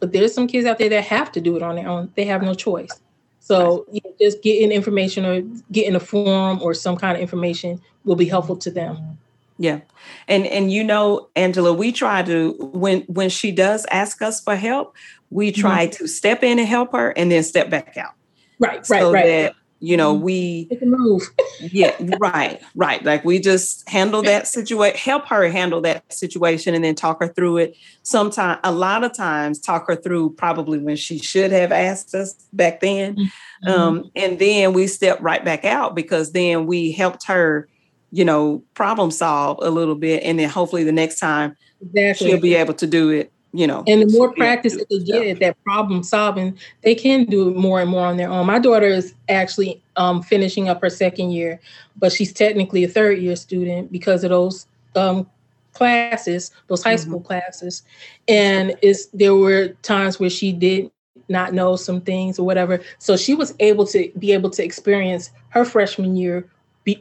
[0.00, 2.10] but there's some kids out there that have to do it on their own.
[2.16, 2.90] They have no choice.
[3.38, 7.80] So you know, just getting information or getting a form or some kind of information
[8.04, 9.18] will be helpful to them.
[9.58, 9.80] Yeah.
[10.26, 14.56] And and you know, Angela, we try to when when she does ask us for
[14.56, 14.96] help,
[15.30, 16.04] we try mm-hmm.
[16.04, 18.14] to step in and help her and then step back out.
[18.58, 19.26] Right, right, so right.
[19.26, 20.24] That, you know, mm-hmm.
[20.24, 21.22] we move.
[21.60, 23.02] yeah, right, right.
[23.02, 27.28] Like we just handle that situation, help her handle that situation and then talk her
[27.28, 27.76] through it.
[28.02, 32.34] Sometimes a lot of times talk her through probably when she should have asked us
[32.52, 33.16] back then.
[33.16, 33.70] Mm-hmm.
[33.70, 37.68] Um, and then we step right back out because then we helped her
[38.10, 40.22] you know, problem solve a little bit.
[40.24, 42.30] And then hopefully the next time exactly.
[42.30, 43.82] she'll be able to do it, you know.
[43.86, 47.80] And the more practice that they get at that problem solving, they can do more
[47.80, 48.46] and more on their own.
[48.46, 51.60] My daughter is actually um, finishing up her second year,
[51.96, 55.28] but she's technically a third year student because of those um,
[55.72, 57.10] classes, those high mm-hmm.
[57.10, 57.82] school classes.
[58.28, 60.90] And it's, there were times where she did
[61.28, 62.80] not know some things or whatever.
[62.98, 66.48] So she was able to be able to experience her freshman year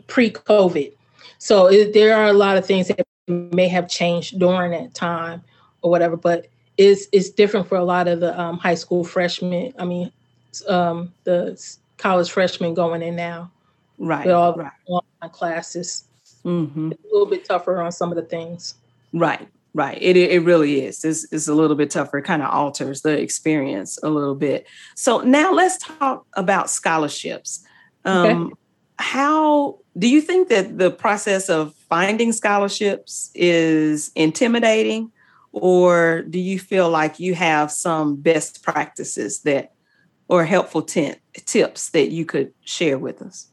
[0.08, 0.94] pre-COVID.
[1.40, 5.44] So it, there are a lot of things that may have changed during that time
[5.82, 9.74] or whatever, but it's it's different for a lot of the um, high school freshmen.
[9.78, 10.12] I mean,
[10.68, 11.62] um, the
[11.98, 13.52] college freshmen going in now,
[13.98, 14.26] right?
[14.26, 14.72] With all right.
[14.88, 16.06] online classes,
[16.46, 16.92] mm-hmm.
[16.92, 18.76] a little bit tougher on some of the things.
[19.14, 19.98] Right, right.
[20.02, 21.04] It it really is.
[21.04, 22.20] It's, it's a little bit tougher.
[22.20, 24.66] It kind of alters the experience a little bit.
[24.96, 27.64] So now let's talk about scholarships.
[28.06, 28.56] Um, okay
[29.00, 35.10] how do you think that the process of finding scholarships is intimidating
[35.52, 39.74] or do you feel like you have some best practices that
[40.28, 43.48] or helpful t- tips that you could share with us?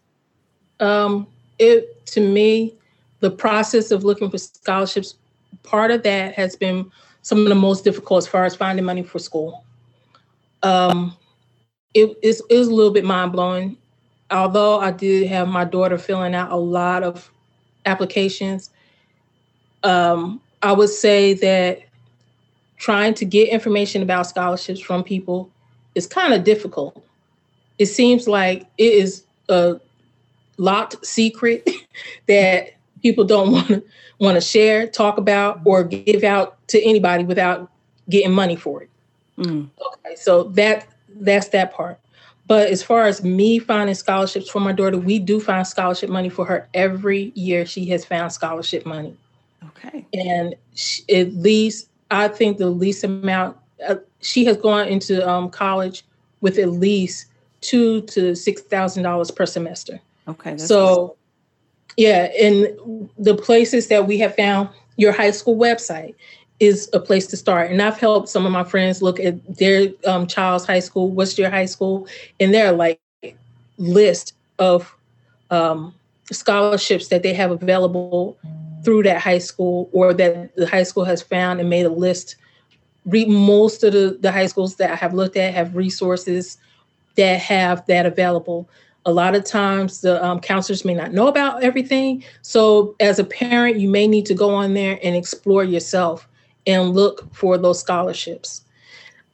[0.80, 1.26] Um,
[1.58, 2.76] it to me
[3.20, 5.14] the process of looking for scholarships
[5.62, 6.90] part of that has been
[7.22, 9.64] some of the most difficult as far as finding money for school.
[10.62, 11.16] Um,
[11.94, 13.76] it is a little bit mind-blowing.
[14.30, 17.30] Although I did have my daughter filling out a lot of
[17.84, 18.70] applications,
[19.82, 21.80] um, I would say that
[22.76, 25.50] trying to get information about scholarships from people
[25.94, 27.02] is kind of difficult.
[27.78, 29.80] It seems like it is a
[30.56, 31.68] locked secret
[32.26, 33.82] that people don't want to
[34.18, 37.70] want to share, talk about, or give out to anybody without
[38.08, 38.90] getting money for it.
[39.38, 39.68] Mm.
[39.78, 40.86] Okay, so that
[41.20, 41.98] that's that part.
[42.46, 46.28] But as far as me finding scholarships for my daughter, we do find scholarship money
[46.28, 47.66] for her every year.
[47.66, 49.16] She has found scholarship money.
[49.64, 50.06] Okay.
[50.14, 55.50] And she, at least, I think the least amount, uh, she has gone into um,
[55.50, 56.04] college
[56.40, 57.26] with at least
[57.60, 60.00] two to six thousand dollars per semester.
[60.28, 60.58] Okay.
[60.58, 61.16] so,
[61.96, 61.96] nice.
[61.96, 66.14] yeah, and the places that we have found, your high school website
[66.58, 67.70] is a place to start.
[67.70, 71.36] And I've helped some of my friends look at their um, child's high school, what's
[71.36, 72.08] your high school,
[72.40, 73.00] and there are like
[73.78, 74.94] list of
[75.50, 75.94] um,
[76.32, 78.36] scholarships that they have available
[78.86, 82.36] through that high school or that the high school has found and made a list.
[83.04, 86.56] Read most of the, the high schools that I have looked at have resources
[87.16, 88.68] that have that available.
[89.04, 92.22] A lot of times the um, counselors may not know about everything.
[92.42, 96.28] So as a parent, you may need to go on there and explore yourself
[96.64, 98.62] and look for those scholarships.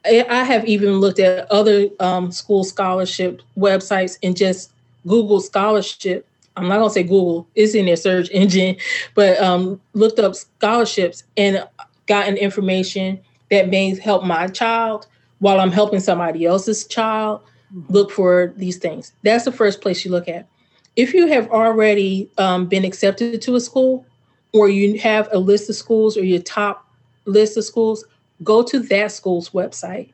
[0.05, 4.71] I have even looked at other um, school scholarship websites and just
[5.07, 6.27] Google scholarship.
[6.55, 8.77] I'm not gonna say Google; it's in their search engine,
[9.15, 11.67] but um, looked up scholarships and
[12.07, 15.07] gotten information that may help my child
[15.39, 17.41] while I'm helping somebody else's child.
[17.75, 17.93] Mm-hmm.
[17.93, 19.13] Look for these things.
[19.23, 20.47] That's the first place you look at.
[20.95, 24.05] If you have already um, been accepted to a school,
[24.53, 26.87] or you have a list of schools or your top
[27.25, 28.05] list of schools,
[28.43, 30.11] go to that school's website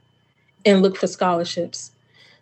[0.65, 1.91] and look for scholarships.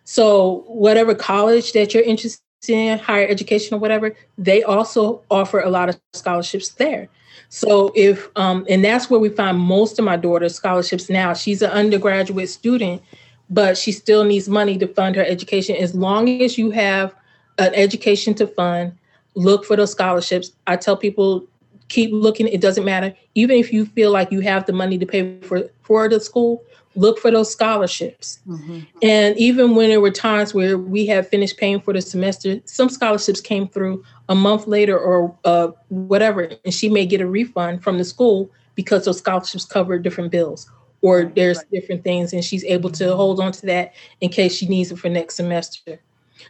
[0.04, 5.70] So, whatever college that you're interested in, higher education or whatever, they also offer a
[5.70, 7.08] lot of scholarships there.
[7.50, 11.34] So, if, um, and that's where we find most of my daughter's scholarships now.
[11.34, 13.00] She's an undergraduate student,
[13.48, 15.76] but she still needs money to fund her education.
[15.76, 17.14] As long as you have
[17.58, 18.92] an education to fund,
[19.34, 20.50] look for those scholarships.
[20.66, 21.46] I tell people
[21.88, 25.06] keep looking it doesn't matter even if you feel like you have the money to
[25.06, 26.62] pay for for the school
[26.98, 28.80] look for those scholarships mm-hmm.
[29.02, 32.88] and even when there were times where we had finished paying for the semester some
[32.88, 37.82] scholarships came through a month later or uh, whatever and she may get a refund
[37.82, 40.70] from the school because those scholarships cover different bills
[41.00, 41.70] or there's right.
[41.70, 44.98] different things and she's able to hold on to that in case she needs it
[44.98, 46.00] for next semester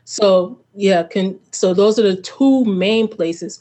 [0.05, 3.61] so yeah can so those are the two main places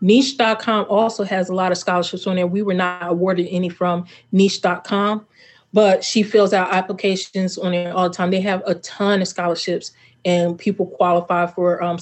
[0.00, 2.46] Niche.com also has a lot of scholarships on there.
[2.46, 5.26] We were not awarded any from niche.com,
[5.72, 8.30] but she fills out applications on it all the time.
[8.30, 9.92] They have a ton of scholarships,
[10.24, 11.98] and people qualify for um,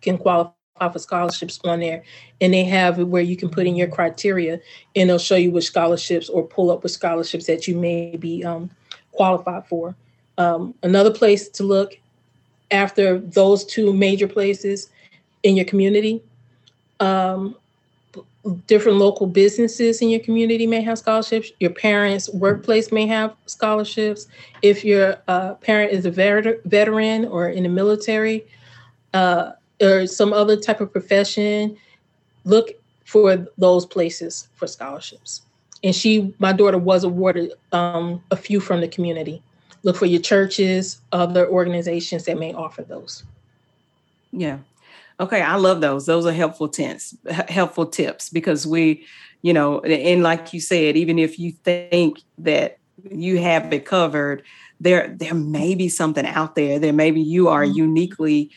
[0.00, 0.52] can qualify
[0.92, 2.02] for scholarships on there.
[2.40, 4.60] And they have where you can put in your criteria,
[4.96, 8.44] and they'll show you which scholarships or pull up with scholarships that you may be
[8.44, 8.70] um,
[9.12, 9.94] qualified for.
[10.38, 11.98] Um, another place to look
[12.70, 14.88] after those two major places
[15.42, 16.22] in your community.
[17.00, 17.56] Um,
[18.66, 21.52] different local businesses in your community may have scholarships.
[21.60, 24.26] Your parents' workplace may have scholarships.
[24.62, 28.44] If your uh, parent is a veteran or in the military
[29.14, 31.76] uh, or some other type of profession,
[32.44, 32.70] look
[33.04, 35.42] for those places for scholarships.
[35.84, 39.42] And she, my daughter, was awarded um, a few from the community.
[39.82, 43.24] Look for your churches, other organizations that may offer those.
[44.32, 44.58] Yeah,
[45.20, 46.06] Okay, I love those.
[46.06, 47.16] Those are helpful tips,
[47.48, 49.06] helpful tips because we,
[49.42, 52.78] you know, and like you said, even if you think that
[53.10, 54.42] you have it covered,
[54.80, 56.78] there there may be something out there.
[56.78, 57.76] There maybe you are mm-hmm.
[57.78, 58.50] uniquely,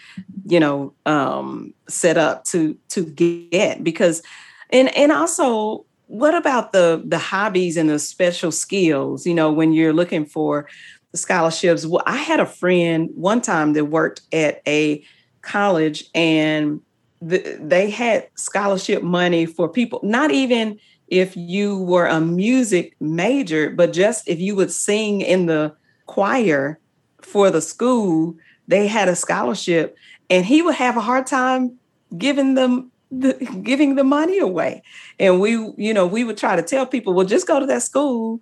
[0.46, 4.24] you know, um, set up to to get because,
[4.72, 9.26] and and also what about the the hobbies and the special skills?
[9.26, 10.68] You know, when you're looking for
[11.16, 11.86] scholarships.
[11.86, 15.04] Well, I had a friend one time that worked at a
[15.46, 16.82] college and
[17.22, 23.70] the, they had scholarship money for people, not even if you were a music major,
[23.70, 25.74] but just if you would sing in the
[26.08, 26.80] choir
[27.22, 28.36] for the school,
[28.68, 29.96] they had a scholarship
[30.30, 31.78] and he would have a hard time
[32.18, 33.34] giving them the,
[33.64, 34.84] giving the money away.
[35.20, 37.84] And we, you know, we would try to tell people, well, just go to that
[37.84, 38.40] school,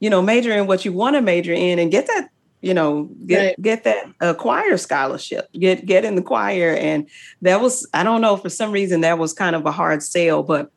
[0.00, 2.30] you know, major in what you want to major in and get that
[2.64, 3.62] you know get right.
[3.62, 6.74] get that uh, choir scholarship get get in the choir.
[6.74, 7.08] And
[7.42, 10.42] that was i don't know for some reason that was kind of a hard sale
[10.42, 10.70] but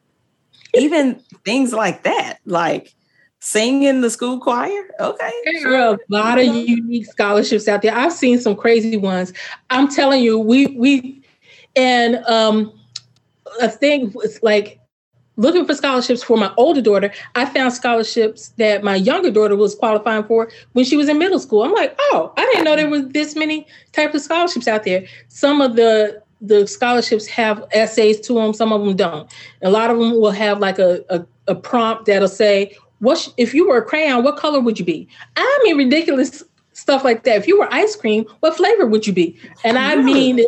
[0.73, 1.15] even
[1.45, 2.93] things like that like
[3.39, 7.95] sing in the school choir okay there are a lot of unique scholarships out there.
[7.95, 9.31] I've seen some crazy ones.
[9.69, 11.23] I'm telling you we we
[11.75, 12.73] and um
[13.61, 14.79] a thing was like
[15.37, 19.75] looking for scholarships for my older daughter, I found scholarships that my younger daughter was
[19.75, 21.63] qualifying for when she was in middle school.
[21.63, 25.05] I'm like, oh, I didn't know there was this many types of scholarships out there.
[25.29, 29.31] Some of the the scholarships have essays to them, some of them don't.
[29.63, 33.29] A lot of them will have like a, a, a prompt that'll say, what sh-
[33.37, 35.07] if you were a crayon, what color would you be?
[35.35, 37.37] I mean ridiculous stuff like that.
[37.37, 39.35] If you were ice cream, what flavor would you be?
[39.63, 40.45] And I mean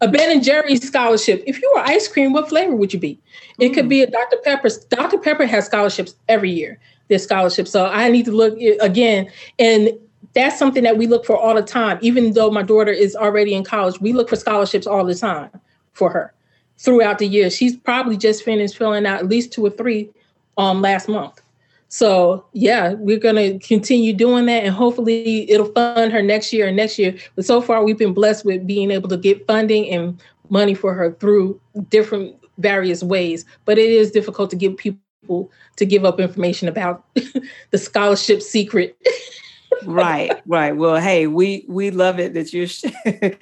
[0.00, 1.42] a Ben and Jerry's scholarship.
[1.46, 3.18] If you were ice cream, what flavor would you be?
[3.58, 4.36] It could be a Dr.
[4.44, 4.78] Pepper's.
[4.78, 5.18] Dr.
[5.18, 6.78] Pepper has scholarships every year.
[7.08, 7.70] There's scholarships.
[7.70, 9.30] So I need to look again.
[9.58, 9.90] And
[10.34, 11.98] that's something that we look for all the time.
[12.02, 15.50] Even though my daughter is already in college, we look for scholarships all the time
[15.92, 16.34] for her
[16.78, 17.48] throughout the year.
[17.48, 20.10] She's probably just finished filling out at least two or three
[20.58, 21.40] um last month.
[21.88, 26.76] So yeah, we're gonna continue doing that, and hopefully it'll fund her next year and
[26.76, 27.16] next year.
[27.36, 30.20] But so far, we've been blessed with being able to get funding and
[30.50, 33.44] money for her through different various ways.
[33.64, 37.04] But it is difficult to give people to give up information about
[37.70, 38.96] the scholarship secret.
[39.84, 40.76] right, right.
[40.76, 42.68] Well, hey, we we love it that you're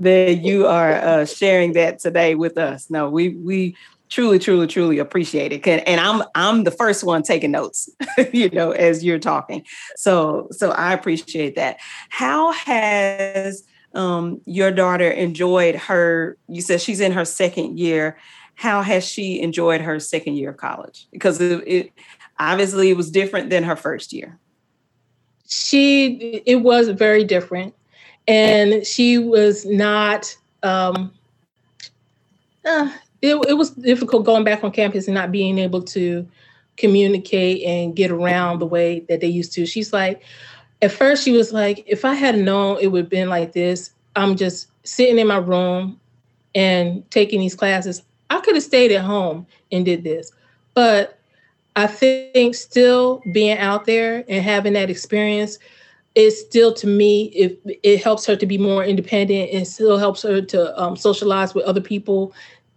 [0.00, 2.90] that you are uh, sharing that today with us.
[2.90, 3.76] No, we we
[4.10, 5.66] truly, truly, truly appreciate it.
[5.66, 7.88] And I'm I'm the first one taking notes,
[8.32, 9.64] you know, as you're talking.
[9.96, 11.78] So so I appreciate that.
[12.10, 16.36] How has um, your daughter enjoyed her?
[16.48, 18.18] You said she's in her second year.
[18.56, 21.08] How has she enjoyed her second year of college?
[21.12, 21.92] Because it, it
[22.38, 24.38] obviously it was different than her first year.
[25.48, 27.74] She it was very different,
[28.28, 30.36] and she was not.
[30.62, 31.12] Um,
[32.62, 32.90] uh,
[33.22, 36.26] it, it was difficult going back on campus and not being able to
[36.76, 39.66] communicate and get around the way that they used to.
[39.66, 40.22] She's like,
[40.82, 43.90] at first she was like, if I had known it would have been like this,
[44.16, 46.00] I'm just sitting in my room
[46.54, 48.02] and taking these classes.
[48.30, 50.32] I could have stayed at home and did this.
[50.74, 51.18] But
[51.76, 55.58] I think still being out there and having that experience
[56.14, 57.52] is still to me if
[57.82, 61.64] it helps her to be more independent and still helps her to um, socialize with
[61.64, 62.32] other people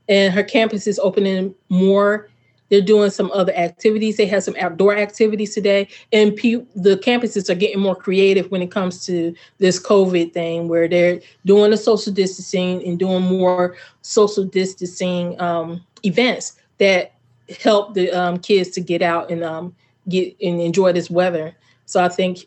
[0.10, 2.30] and her campus is opening more.
[2.70, 4.18] They're doing some other activities.
[4.18, 8.62] They have some outdoor activities today, and pe- the campuses are getting more creative when
[8.62, 13.76] it comes to this COVID thing, where they're doing the social distancing and doing more
[14.02, 17.14] social distancing um, events that
[17.62, 19.76] help the um, kids to get out and um,
[20.10, 21.56] get and enjoy this weather.
[21.86, 22.40] So I think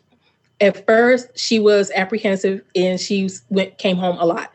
[0.59, 4.51] at first she was apprehensive and she went came home a lot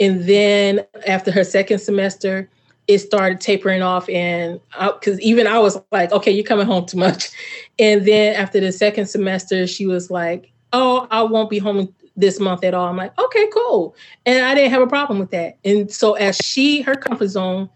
[0.00, 2.48] and then after her second semester,
[2.86, 4.60] it started tapering off and
[4.92, 7.30] because even i was like okay you're coming home too much.
[7.78, 12.38] And then after the second semester she was like oh i won't be home this
[12.38, 12.86] month at all.
[12.86, 13.96] I'm like okay cool.
[14.26, 15.58] And i didn't have a problem with that.
[15.64, 17.68] And so as she her comfort zone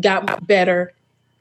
[0.00, 0.92] got better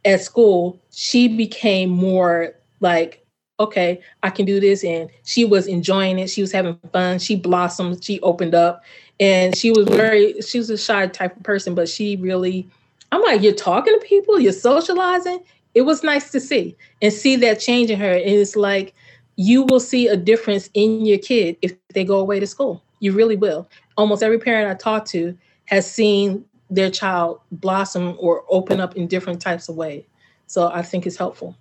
[0.05, 3.22] at school she became more like
[3.63, 7.35] okay i can do this and she was enjoying it she was having fun she
[7.35, 8.83] blossomed she opened up
[9.19, 12.69] and she was very she was a shy type of person but she really
[13.13, 15.43] I'm like, you're talking to people, you're socializing.
[15.75, 18.11] It was nice to see and see that change in her.
[18.11, 18.95] And it's like
[19.35, 22.83] you will see a difference in your kid if they go away to school.
[23.01, 23.69] You really will.
[23.97, 29.05] Almost every parent I talk to has seen their child blossom or open up in
[29.05, 30.05] different types of ways.
[30.47, 31.55] So I think it's helpful.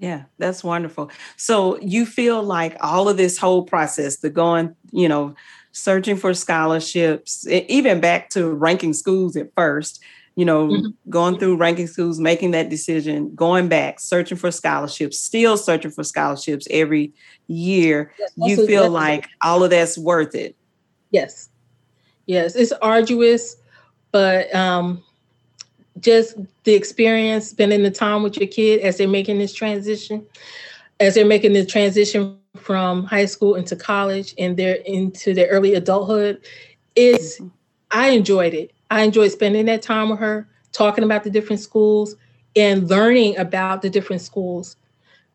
[0.00, 1.10] Yeah, that's wonderful.
[1.36, 5.34] So you feel like all of this whole process, the going, you know,
[5.72, 10.02] searching for scholarships, even back to ranking schools at first,
[10.36, 11.10] you know, mm-hmm.
[11.10, 16.02] going through ranking schools, making that decision, going back, searching for scholarships, still searching for
[16.02, 17.12] scholarships every
[17.46, 20.56] year, yes, you feel like all of that's worth it.
[21.10, 21.50] Yes.
[22.24, 23.56] Yes, it's arduous,
[24.12, 25.04] but um
[25.98, 30.24] just the experience, spending the time with your kid as they're making this transition,
[31.00, 35.74] as they're making the transition from high school into college and they're into their early
[35.74, 36.40] adulthood
[36.96, 37.40] is.
[37.90, 38.72] I enjoyed it.
[38.90, 42.14] I enjoyed spending that time with her, talking about the different schools
[42.56, 44.76] and learning about the different schools,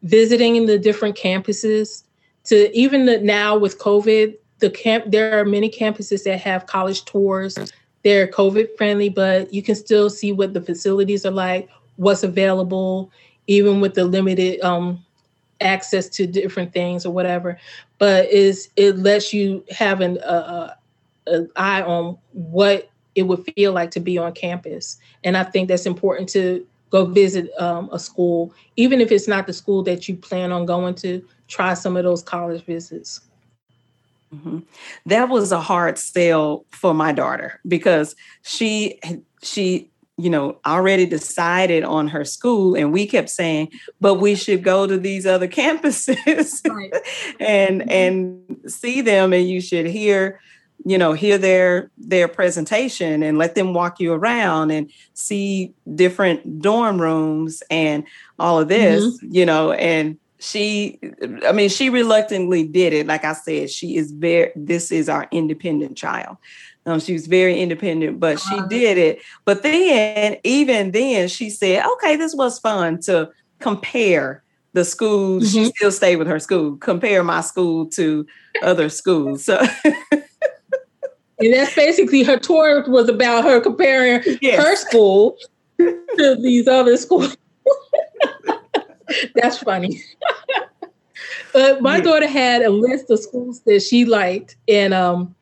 [0.03, 2.03] visiting the different campuses.
[2.45, 7.03] To even the, now with COVID, the camp there are many campuses that have college
[7.05, 7.57] tours.
[8.05, 13.11] They're COVID friendly, but you can still see what the facilities are like, what's available,
[13.47, 15.03] even with the limited um,
[15.59, 17.57] access to different things or whatever.
[17.97, 20.75] But is it lets you have an uh,
[21.25, 24.99] an eye on what it would feel like to be on campus.
[25.23, 29.47] And I think that's important to go visit um, a school, even if it's not
[29.47, 31.25] the school that you plan on going to.
[31.47, 33.21] Try some of those college visits.
[34.35, 34.59] Mm-hmm.
[35.05, 38.99] That was a hard sell for my daughter because she
[39.41, 43.69] she you know already decided on her school and we kept saying
[43.99, 46.93] but we should go to these other campuses right.
[47.39, 47.89] and mm-hmm.
[47.91, 50.39] and see them and you should hear
[50.85, 56.61] you know hear their their presentation and let them walk you around and see different
[56.61, 58.05] dorm rooms and
[58.39, 59.35] all of this mm-hmm.
[59.35, 60.99] you know and she
[61.45, 65.27] i mean she reluctantly did it like i said she is very this is our
[65.31, 66.37] independent child
[66.87, 68.67] um, she was very independent but she uh-huh.
[68.67, 73.29] did it but then even then she said okay this was fun to
[73.59, 75.63] compare the schools mm-hmm.
[75.63, 78.25] she still stayed with her school compare my school to
[78.61, 79.65] other schools so
[81.39, 84.61] and that's basically her tour was about her comparing yes.
[84.61, 85.37] her school
[85.77, 87.35] to these other schools.
[89.35, 90.01] That's funny.
[91.53, 92.03] but my yeah.
[92.03, 95.35] daughter had a list of schools that she liked, and um,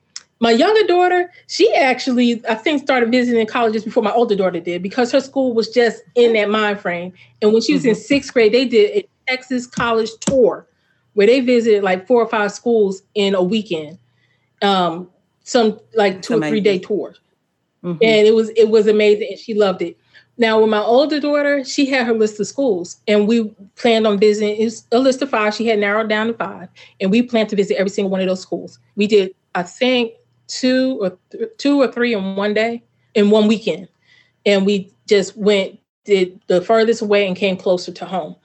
[0.43, 4.83] my younger daughter, she actually I think started visiting colleges before my older daughter did
[4.83, 7.13] because her school was just in that mind frame.
[7.41, 7.89] And when she was mm-hmm.
[7.89, 10.67] in sixth grade, they did a Texas college tour
[11.13, 13.97] where they visited like four or five schools in a weekend.
[14.61, 15.09] Um,
[15.43, 17.21] some like two or three day tours.
[17.83, 18.03] Mm-hmm.
[18.03, 19.97] And it was it was amazing and she loved it.
[20.37, 24.17] Now with my older daughter, she had her list of schools and we planned on
[24.17, 25.53] visiting it's a list of five.
[25.53, 26.69] She had narrowed down to five.
[26.99, 28.79] And we planned to visit every single one of those schools.
[28.95, 30.13] We did, I think,
[30.47, 33.87] two or th- two or three in one day, in one weekend.
[34.45, 38.35] And we just went did the furthest away and came closer to home.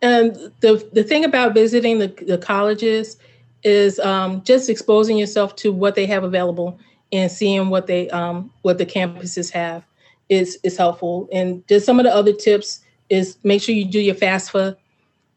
[0.00, 3.18] And the the thing about visiting the, the colleges
[3.64, 6.78] is um, just exposing yourself to what they have available
[7.12, 9.84] and seeing what they um, what the campuses have
[10.28, 11.28] is is helpful.
[11.32, 14.76] And just some of the other tips is make sure you do your FAFSA,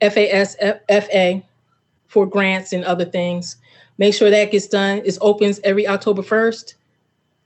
[0.02, 1.44] FASFA
[2.08, 3.56] for grants and other things.
[3.98, 5.02] Make sure that gets done.
[5.06, 6.74] It opens every October 1st.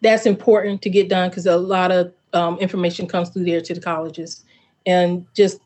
[0.01, 3.73] That's important to get done because a lot of um, information comes through there to
[3.73, 4.43] the colleges.
[4.85, 5.59] And just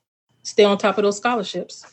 [0.43, 1.86] stay on top of those scholarships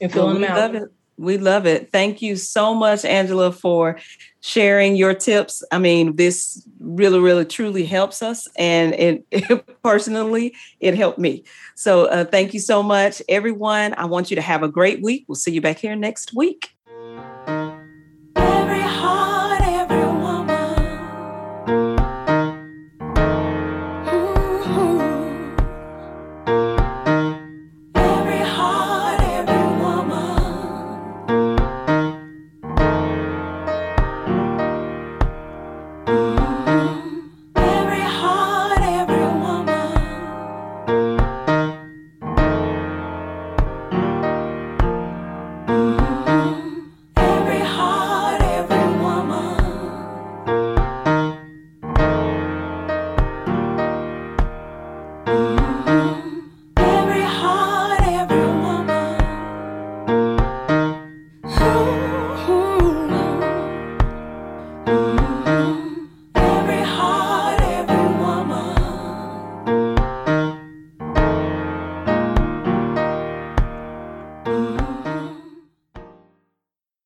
[0.00, 0.90] and filling well, them out.
[1.18, 1.90] We love it.
[1.90, 3.98] Thank you so much, Angela, for
[4.40, 5.64] sharing your tips.
[5.72, 8.46] I mean, this really, really, truly helps us.
[8.56, 11.44] And it, it personally, it helped me.
[11.74, 13.94] So uh, thank you so much, everyone.
[13.98, 15.24] I want you to have a great week.
[15.26, 16.77] We'll see you back here next week.